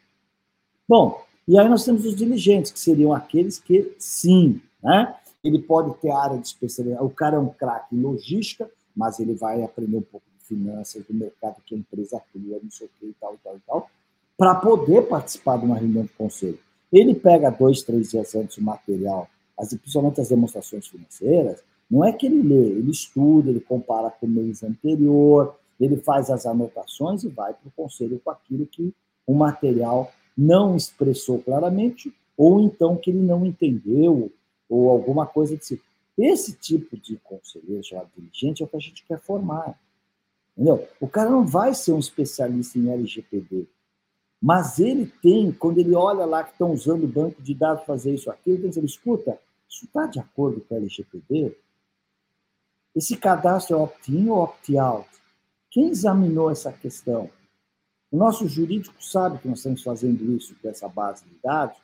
[0.87, 5.17] Bom, e aí nós temos os diligentes, que seriam aqueles que, sim, né?
[5.43, 7.03] ele pode ter área de especialidade.
[7.03, 11.03] O cara é um craque em logística, mas ele vai aprender um pouco de finanças,
[11.07, 13.61] do mercado que a empresa atua, não sei o que e tal, e tal, e
[13.67, 13.91] tal,
[14.37, 16.59] para poder participar de uma reunião de conselho.
[16.93, 19.27] Ele pega dois, três dias antes o material,
[19.59, 24.27] as, principalmente as demonstrações financeiras, não é que ele lê, ele estuda, ele compara com
[24.27, 28.95] o mês anterior, ele faz as anotações e vai para o conselho com aquilo que
[29.27, 34.33] o material não expressou claramente, ou então que ele não entendeu,
[34.69, 35.83] ou alguma coisa de si.
[36.17, 39.79] Esse tipo de conselheiro chamado dirigente é o que a gente quer formar.
[40.57, 40.87] Entendeu?
[41.01, 43.67] O cara não vai ser um especialista em LGPD,
[44.43, 48.13] mas ele tem, quando ele olha lá que estão usando o banco de dados fazer
[48.13, 49.39] isso, aquilo, ele diz, escuta,
[49.69, 51.57] isso está de acordo com a LGPD?
[52.93, 55.09] Esse cadastro é opt-in ou opt-out?
[55.71, 57.31] Quem examinou essa questão?
[58.11, 61.79] O nosso jurídico sabe que nós estamos fazendo isso com essa base de dados.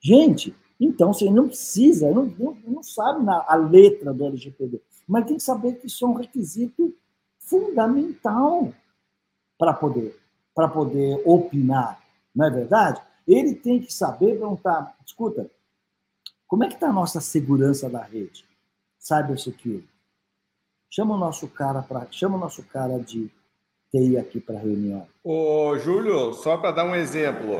[0.00, 5.24] Gente, então você não precisa, não, não, não sabe na, a letra do LGPD, mas
[5.26, 6.92] tem que saber que isso é um requisito
[7.38, 8.74] fundamental
[9.56, 10.20] para poder,
[10.54, 12.00] para poder opinar,
[12.34, 13.00] não é verdade?
[13.26, 15.50] Ele tem que saber perguntar, escuta,
[16.46, 18.44] como é que está a nossa segurança da rede?
[18.98, 19.88] Cybersecurity.
[20.90, 23.30] Chama o nosso cara para, chama o nosso cara de
[23.90, 25.06] TI aqui para reunião.
[25.24, 27.58] Ô, Júlio, só para dar um exemplo,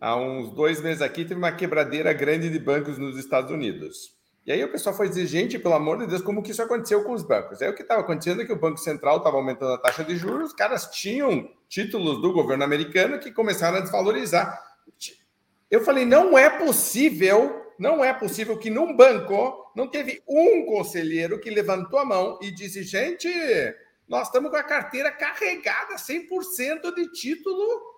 [0.00, 4.17] há uns dois meses aqui teve uma quebradeira grande de bancos nos Estados Unidos.
[4.48, 7.04] E aí o pessoal foi dizer, gente, pelo amor de Deus, como que isso aconteceu
[7.04, 7.60] com os bancos?
[7.60, 10.16] Aí o que estava acontecendo é que o Banco Central estava aumentando a taxa de
[10.16, 14.58] juros, os caras tinham títulos do governo americano que começaram a desvalorizar.
[15.70, 21.38] Eu falei, não é possível não é possível que num banco não teve um conselheiro
[21.38, 23.28] que levantou a mão e disse: gente,
[24.08, 27.97] nós estamos com a carteira carregada 100% de título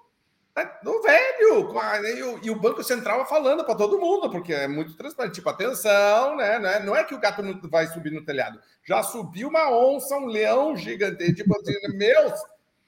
[0.83, 2.41] do velho.
[2.43, 5.35] E o Banco Central falando para todo mundo, porque é muito transparente.
[5.35, 6.59] Tipo, atenção, né?
[6.81, 8.61] Não é, é que o gato vai subir no telhado.
[8.85, 11.33] Já subiu uma onça, um leão gigante.
[11.35, 12.41] Tipo assim, meus,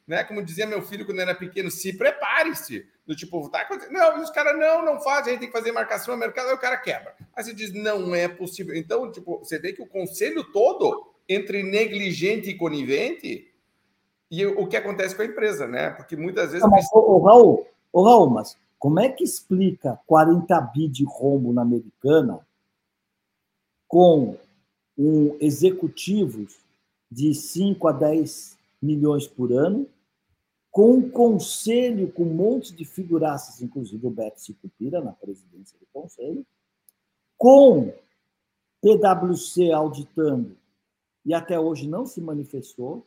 [0.07, 0.25] né?
[0.25, 2.87] Como dizia meu filho quando era pequeno, se prepare-se.
[3.07, 3.67] Do tipo, tá.
[3.91, 6.55] Não, os caras não, não fazem, a gente tem que fazer marcação no mercado, aí
[6.55, 7.15] o cara quebra.
[7.35, 8.75] Aí você diz, não é possível.
[8.75, 13.52] Então, tipo, você vê que o conselho todo, entre negligente e conivente,
[14.33, 15.91] e o que acontece com a empresa, né?
[15.91, 16.63] Porque muitas vezes.
[16.63, 21.53] Não, mas, ô, Raul, ô, Raul, mas como é que explica 40 bi de rombo
[21.53, 22.41] na americana
[23.87, 24.37] com
[24.99, 26.57] um executivos
[27.11, 29.87] de 5 a 10 milhões por ano
[30.73, 35.87] com um conselho com um monte de figuraças, inclusive o Beto Sicupira na presidência do
[35.93, 36.47] conselho,
[37.37, 37.93] com
[38.81, 40.57] PwC auditando
[41.27, 43.07] e até hoje não se manifestou.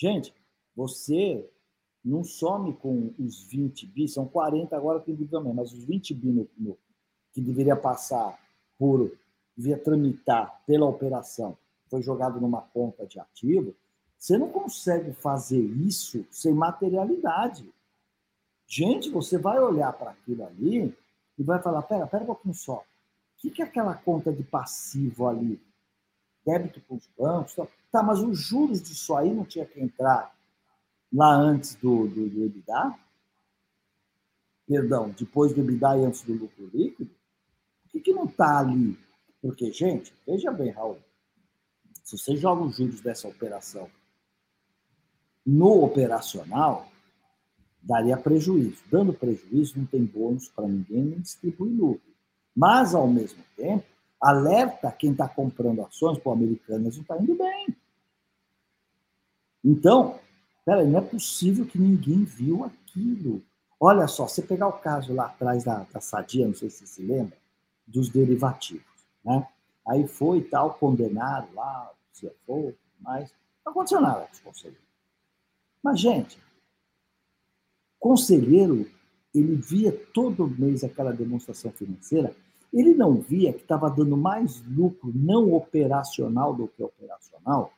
[0.00, 0.34] Gente,
[0.74, 1.46] você
[2.02, 6.28] não some com os 20 bi, são 40 agora que também, mas os 20 bi
[6.28, 6.78] no, no,
[7.34, 8.40] que deveria passar
[8.78, 9.14] por,
[9.54, 11.54] deveria tramitar pela operação,
[11.90, 13.76] foi jogado numa conta de ativo,
[14.16, 17.70] você não consegue fazer isso sem materialidade.
[18.66, 20.96] Gente, você vai olhar para aquilo ali
[21.36, 22.76] e vai falar: pera, pera um pouquinho só.
[22.76, 22.84] O
[23.36, 25.60] que, que é aquela conta de passivo ali?
[26.44, 27.54] Débito para os bancos?
[27.90, 30.32] Tá, mas os juros disso aí não tinha que entrar
[31.12, 32.94] lá antes do, do, do EBITDA?
[34.66, 37.10] Perdão, depois do EBITDA e antes do lucro líquido?
[37.82, 38.96] Por que, que não está ali?
[39.42, 40.98] Porque, gente, veja bem, Raul,
[42.04, 43.90] se você joga os juros dessa operação
[45.44, 46.88] no operacional,
[47.82, 48.82] daria prejuízo.
[48.90, 52.10] Dando prejuízo, não tem bônus para ninguém, nem distribui lucro.
[52.54, 53.84] Mas, ao mesmo tempo,
[54.20, 57.68] alerta quem está comprando ações, para Americanas não está indo bem.
[59.64, 60.18] Então,
[60.64, 63.42] peraí, não é possível que ninguém viu aquilo.
[63.78, 66.86] Olha só, você pegar o caso lá atrás da, da Sadia, não sei se você
[66.86, 67.36] se lembra,
[67.86, 68.84] dos derivativos,
[69.24, 69.46] né?
[69.86, 73.32] Aí foi tal, condenaram lá, se for, mas
[73.64, 74.86] não aconteceu nada com os conselheiros.
[75.82, 76.38] Mas, gente,
[77.98, 78.88] conselheiro,
[79.34, 82.34] ele via todo mês aquela demonstração financeira,
[82.72, 87.72] ele não via que estava dando mais lucro não operacional do que operacional.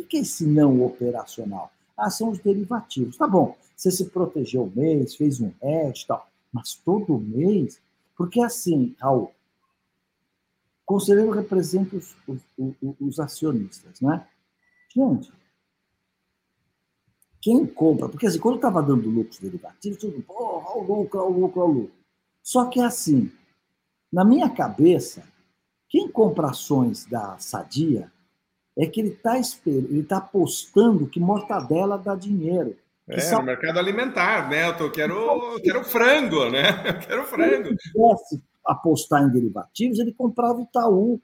[0.00, 1.70] O que é esse não operacional?
[1.96, 3.16] Ah, são os derivativos.
[3.16, 7.80] Tá bom, você se protegeu o mês, fez um hedge tal, mas todo mês,
[8.16, 9.32] porque assim, Raul,
[10.84, 12.40] conselheiro representa os, os,
[13.00, 14.26] os, acionistas, né?
[14.94, 15.32] Gente,
[17.40, 21.62] quem compra, porque assim, quando estava dando lucros derivativos, tudo, pô, o lucro, o lucro,
[21.62, 21.94] o lucro.
[22.42, 23.30] Só que assim,
[24.12, 25.22] na minha cabeça,
[25.88, 28.10] quem compra ações da Sadia
[28.80, 32.76] é que ele está ele tá apostando que mortadela dá dinheiro.
[33.06, 33.40] É, sal...
[33.40, 34.70] no mercado alimentar, né?
[34.70, 36.62] Eu quero, eu quero frango, né?
[36.86, 37.64] Eu quero frango.
[37.64, 41.20] Se ele quisesse apostar em derivativos, ele comprava Itaú,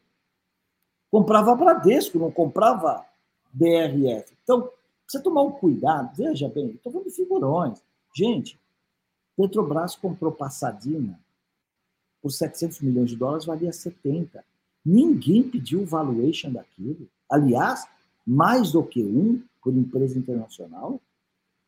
[1.10, 3.04] comprava Bradesco, não comprava
[3.52, 4.36] BRF.
[4.42, 4.70] Então,
[5.04, 6.14] precisa tomar um cuidado.
[6.16, 7.82] Veja bem, estou falando de figurões.
[8.14, 8.58] Gente,
[9.36, 11.18] Petrobras comprou Passadina
[12.20, 14.44] por 700 milhões de dólares, valia 70.
[14.84, 17.08] Ninguém pediu o valuation daquilo.
[17.30, 17.84] Aliás,
[18.26, 21.00] mais do que um por empresa internacional.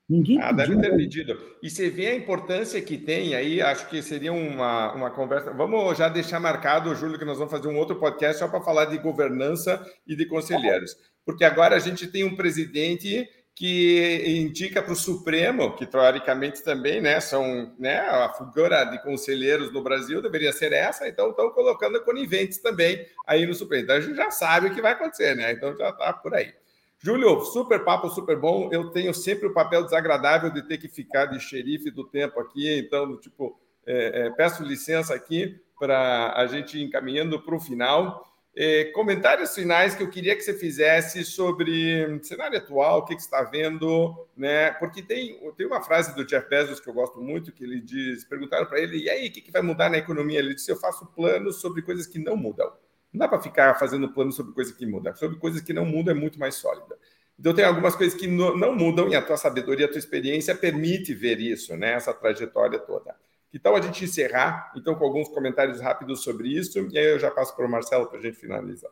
[0.09, 1.39] Ninguém ah, deve ter pedido.
[1.63, 5.53] E você vê a importância que tem aí, acho que seria uma, uma conversa.
[5.53, 8.87] Vamos já deixar marcado, Júlio, que nós vamos fazer um outro podcast só para falar
[8.87, 10.97] de governança e de conselheiros.
[11.27, 13.29] Porque agora a gente tem um presidente
[13.59, 19.73] que indica para o Supremo, que teoricamente também né, são né, a figura de conselheiros
[19.73, 23.83] no Brasil, deveria ser essa, então estão colocando coniventes também aí no Supremo.
[23.83, 25.51] Então a gente já sabe o que vai acontecer, né?
[25.51, 26.55] Então já está por aí.
[27.01, 28.69] Júlio, super papo, super bom.
[28.71, 32.79] Eu tenho sempre o papel desagradável de ter que ficar de xerife do tempo aqui,
[32.79, 38.25] então, tipo, é, é, peço licença aqui para a gente ir encaminhando para o final.
[38.61, 43.15] É, comentários finais que eu queria que você fizesse sobre o cenário atual, o que,
[43.15, 44.73] você está vendo, né?
[44.73, 48.25] Porque tem, tem uma frase do Jeff Bezos que eu gosto muito, que ele diz:
[48.25, 50.41] perguntaram para ele, e aí, o que, vai mudar na economia?
[50.41, 52.67] Ele disse: Eu faço planos sobre coisas que não mudam.
[53.13, 55.15] Não dá para ficar fazendo plano sobre coisas que mudam.
[55.15, 56.99] Sobre coisas que não mudam é muito mais sólida.
[57.39, 61.15] Então, tem algumas coisas que não mudam e a tua sabedoria, a tua experiência permite
[61.15, 61.93] ver isso, né?
[61.93, 63.15] Essa trajetória toda.
[63.51, 66.79] Que tal a gente encerrar, então, com alguns comentários rápidos sobre isso?
[66.91, 68.91] E aí eu já passo para o Marcelo para a gente finalizar.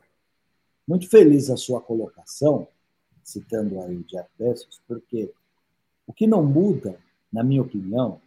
[0.87, 2.67] Muito feliz a sua colocação,
[3.23, 5.31] citando aí o Jeff Bezos, porque
[6.07, 6.99] o que não muda,
[7.33, 8.21] na minha opinião,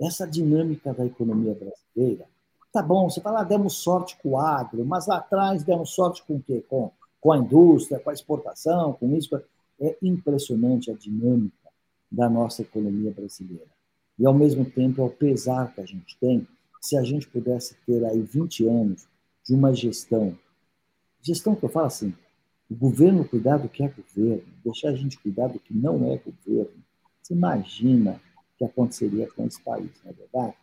[0.00, 2.26] essa dinâmica da economia brasileira
[2.74, 6.24] Tá bom, você fala, ah, demos sorte com o agro, mas lá atrás demos sorte
[6.24, 6.60] com o quê?
[6.68, 9.40] Com, com a indústria, com a exportação, com isso.
[9.80, 11.70] É impressionante a dinâmica
[12.10, 13.70] da nossa economia brasileira.
[14.18, 16.46] E, ao mesmo tempo, é o pesar que a gente tem
[16.80, 19.06] se a gente pudesse ter aí 20 anos
[19.44, 20.36] de uma gestão.
[21.22, 22.12] Gestão que eu falo assim,
[22.70, 26.18] o governo cuidar do que é governo, deixar a gente cuidar do que não é
[26.18, 26.72] governo.
[27.22, 30.54] Você imagina o que aconteceria com esse país, não é verdade?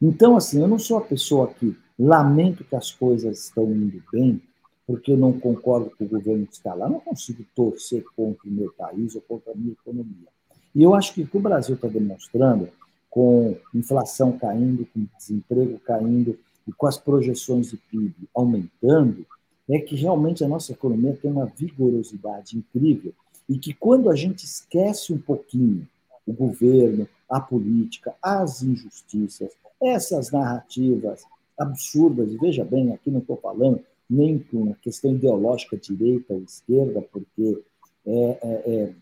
[0.00, 4.40] Então, assim, eu não sou a pessoa que lamento que as coisas estão indo bem,
[4.86, 6.88] porque eu não concordo com o governo que está lá.
[6.88, 10.28] Não consigo torcer contra o meu país ou contra a minha economia.
[10.74, 12.68] E eu acho que o que o Brasil está demonstrando,
[13.16, 16.38] com inflação caindo, com desemprego caindo
[16.68, 19.24] e com as projeções de PIB aumentando,
[19.70, 23.14] é que realmente a nossa economia tem uma vigorosidade incrível
[23.48, 25.88] e que quando a gente esquece um pouquinho
[26.26, 29.50] o governo, a política, as injustiças,
[29.82, 31.24] essas narrativas
[31.58, 36.42] absurdas, e veja bem, aqui não estou falando nem com a questão ideológica direita ou
[36.42, 37.62] esquerda, porque
[38.06, 38.92] é, é, é,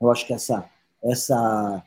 [0.00, 0.70] eu acho que essa,
[1.02, 1.82] essa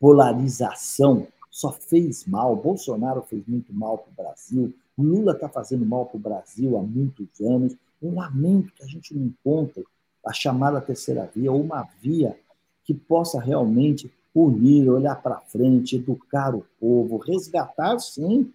[0.00, 2.54] polarização só fez mal.
[2.56, 6.82] Bolsonaro fez muito mal para o Brasil, Lula está fazendo mal para o Brasil há
[6.82, 7.76] muitos anos.
[8.00, 9.84] Eu lamento que a gente não encontre
[10.24, 12.36] a chamada terceira via, uma via
[12.84, 18.52] que possa realmente unir, olhar para frente, educar o povo, resgatar, sim,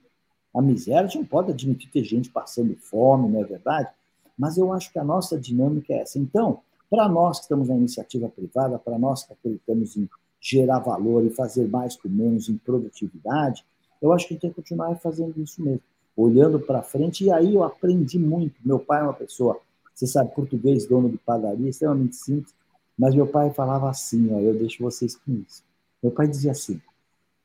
[0.54, 1.02] a miséria.
[1.02, 3.90] A gente não pode admitir ter gente passando fome, não é verdade?
[4.38, 6.18] Mas eu acho que a nossa dinâmica é essa.
[6.18, 10.10] Então, para nós que estamos na iniciativa privada, para nós que acreditamos em
[10.42, 13.64] gerar valor e fazer mais com menos em produtividade,
[14.02, 15.82] eu acho que tem que continuar fazendo isso mesmo,
[16.18, 17.24] olhando para frente.
[17.24, 18.56] E aí eu aprendi muito.
[18.66, 19.60] Meu pai é uma pessoa,
[19.94, 22.54] você sabe, português, dono de padaria, extremamente simples,
[22.98, 25.64] mas meu pai falava assim: ó, eu deixo vocês com isso.
[26.02, 26.82] Meu pai dizia assim: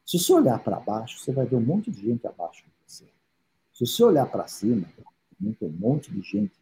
[0.07, 3.05] se você olhar para baixo, você vai ver um monte de gente abaixo de você.
[3.75, 4.87] Se você olhar para cima,
[5.39, 6.53] tem um monte de gente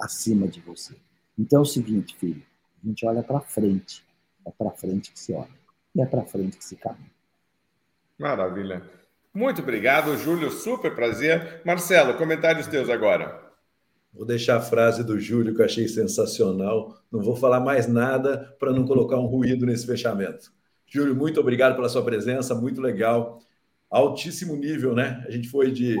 [0.00, 0.94] acima de você.
[1.38, 2.42] Então é o seguinte, filho:
[2.82, 4.02] a gente olha para frente.
[4.46, 5.48] É para frente que se olha.
[5.94, 7.10] E é para frente que se caminha.
[8.18, 8.82] Maravilha.
[9.32, 10.50] Muito obrigado, Júlio.
[10.50, 11.62] Super prazer.
[11.64, 13.50] Marcelo, comentários teus agora.
[14.12, 17.00] Vou deixar a frase do Júlio que eu achei sensacional.
[17.10, 20.52] Não vou falar mais nada para não colocar um ruído nesse fechamento.
[20.86, 23.40] Júlio, muito obrigado pela sua presença, muito legal.
[23.88, 25.24] Altíssimo nível, né?
[25.26, 25.96] A gente foi de,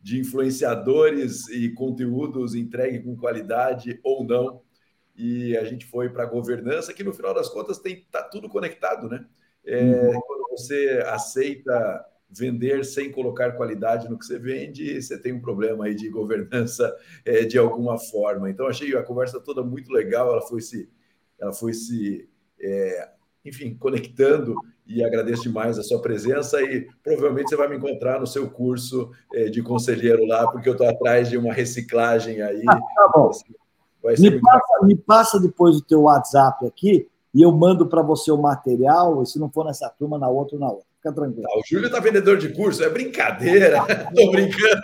[0.00, 4.60] de influenciadores e conteúdos entregue com qualidade ou não.
[5.16, 8.48] E a gente foi para a governança, que no final das contas tem tá tudo
[8.48, 9.24] conectado, né?
[9.64, 10.20] É, uhum.
[10.20, 15.84] Quando você aceita vender sem colocar qualidade no que você vende, você tem um problema
[15.84, 16.94] aí de governança
[17.24, 18.50] é, de alguma forma.
[18.50, 20.90] Então, achei a conversa toda muito legal, ela foi se,
[21.38, 22.28] ela foi se
[22.60, 23.08] é,
[23.44, 24.54] enfim, conectando
[24.86, 29.10] e agradeço demais a sua presença e provavelmente você vai me encontrar no seu curso
[29.32, 32.62] eh, de conselheiro lá, porque eu estou atrás de uma reciclagem aí.
[32.68, 33.30] Ah, tá bom.
[34.18, 38.40] Me passa, me passa, depois o teu WhatsApp aqui e eu mando para você o
[38.40, 40.86] material, e se não for nessa turma, na outra, na outra.
[40.96, 41.42] Fica tranquilo.
[41.42, 43.78] Tá, o Júlio está vendedor de curso, é brincadeira.
[44.14, 44.82] Estou brincando.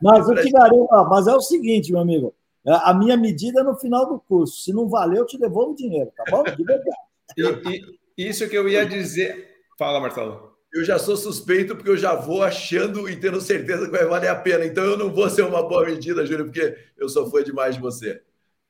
[0.00, 2.32] Mas eu te garanto, mas é o seguinte, meu amigo.
[2.64, 4.62] A minha medida é no final do curso.
[4.62, 6.44] Se não valer, eu te devolvo o dinheiro, tá bom?
[6.44, 6.96] De verdade.
[7.36, 9.56] e, e, isso que eu ia dizer.
[9.76, 10.45] Fala, Marcelo.
[10.76, 14.28] Eu já sou suspeito porque eu já vou achando e tendo certeza que vai valer
[14.28, 14.66] a pena.
[14.66, 17.80] Então eu não vou ser uma boa medida, Júlio, porque eu sou fã demais de
[17.80, 18.20] você.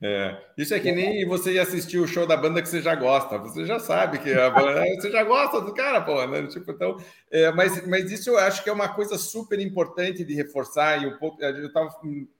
[0.00, 2.94] É, isso é que nem você ir assistir o show da banda que você já
[2.94, 3.38] gosta.
[3.38, 6.46] Você já sabe que a banda, você já gosta do cara, pô, né?
[6.46, 6.96] Tipo, então,
[7.28, 11.02] é, mas, mas isso eu acho que é uma coisa super importante de reforçar.
[11.02, 11.90] E um pouco, eu estava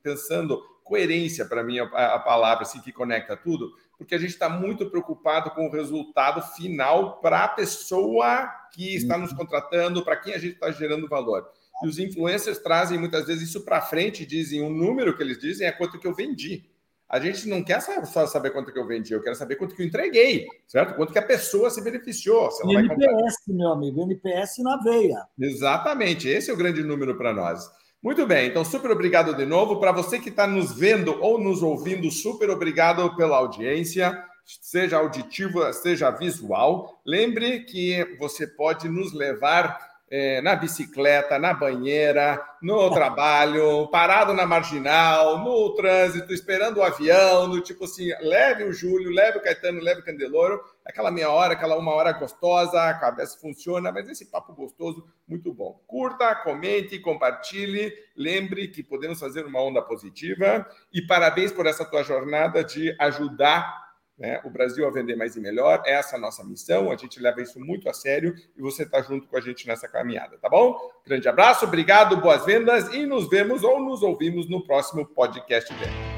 [0.01, 4.49] pensando, coerência para mim a, a, palavra assim, que conecta tudo, porque a gente está
[4.49, 10.35] muito preocupado com o resultado final para a pessoa que está nos contratando, para quem
[10.35, 11.49] a gente está gerando valor.
[11.83, 15.67] E os influencers trazem muitas vezes isso para frente, dizem o número que eles dizem
[15.67, 16.65] é quanto que eu vendi.
[17.09, 19.83] A gente não quer só saber quanto que eu vendi, eu quero saber quanto que
[19.83, 20.97] eu entreguei, certo?
[20.97, 22.51] Quanto que a pessoa se beneficiou.
[22.51, 25.25] Se NPS, meu amigo, NPS na veia.
[25.39, 27.71] Exatamente, esse é o grande número para nós.
[28.07, 29.81] Muito bem, então super obrigado de novo.
[29.81, 35.73] Para você que está nos vendo ou nos ouvindo, super obrigado pela audiência, seja auditiva,
[35.73, 37.03] seja visual.
[37.05, 39.77] Lembre que você pode nos levar
[40.09, 47.49] é, na bicicleta, na banheira, no trabalho, parado na marginal, no trânsito, esperando o avião,
[47.49, 51.53] no tipo assim, leve o Júlio, leve o Caetano, leve o Candeloro, aquela meia hora,
[51.53, 55.83] aquela uma hora gostosa, a cabeça funciona, mas esse papo gostoso, muito bom.
[55.87, 62.03] Curta, comente, compartilhe, lembre que podemos fazer uma onda positiva e parabéns por essa tua
[62.03, 63.87] jornada de ajudar
[64.19, 65.83] né, o Brasil a vender mais e melhor.
[65.85, 69.03] Essa é a nossa missão, a gente leva isso muito a sério e você está
[69.03, 70.79] junto com a gente nessa caminhada, tá bom?
[71.05, 76.16] Grande abraço, obrigado, boas vendas e nos vemos ou nos ouvimos no próximo podcast dele.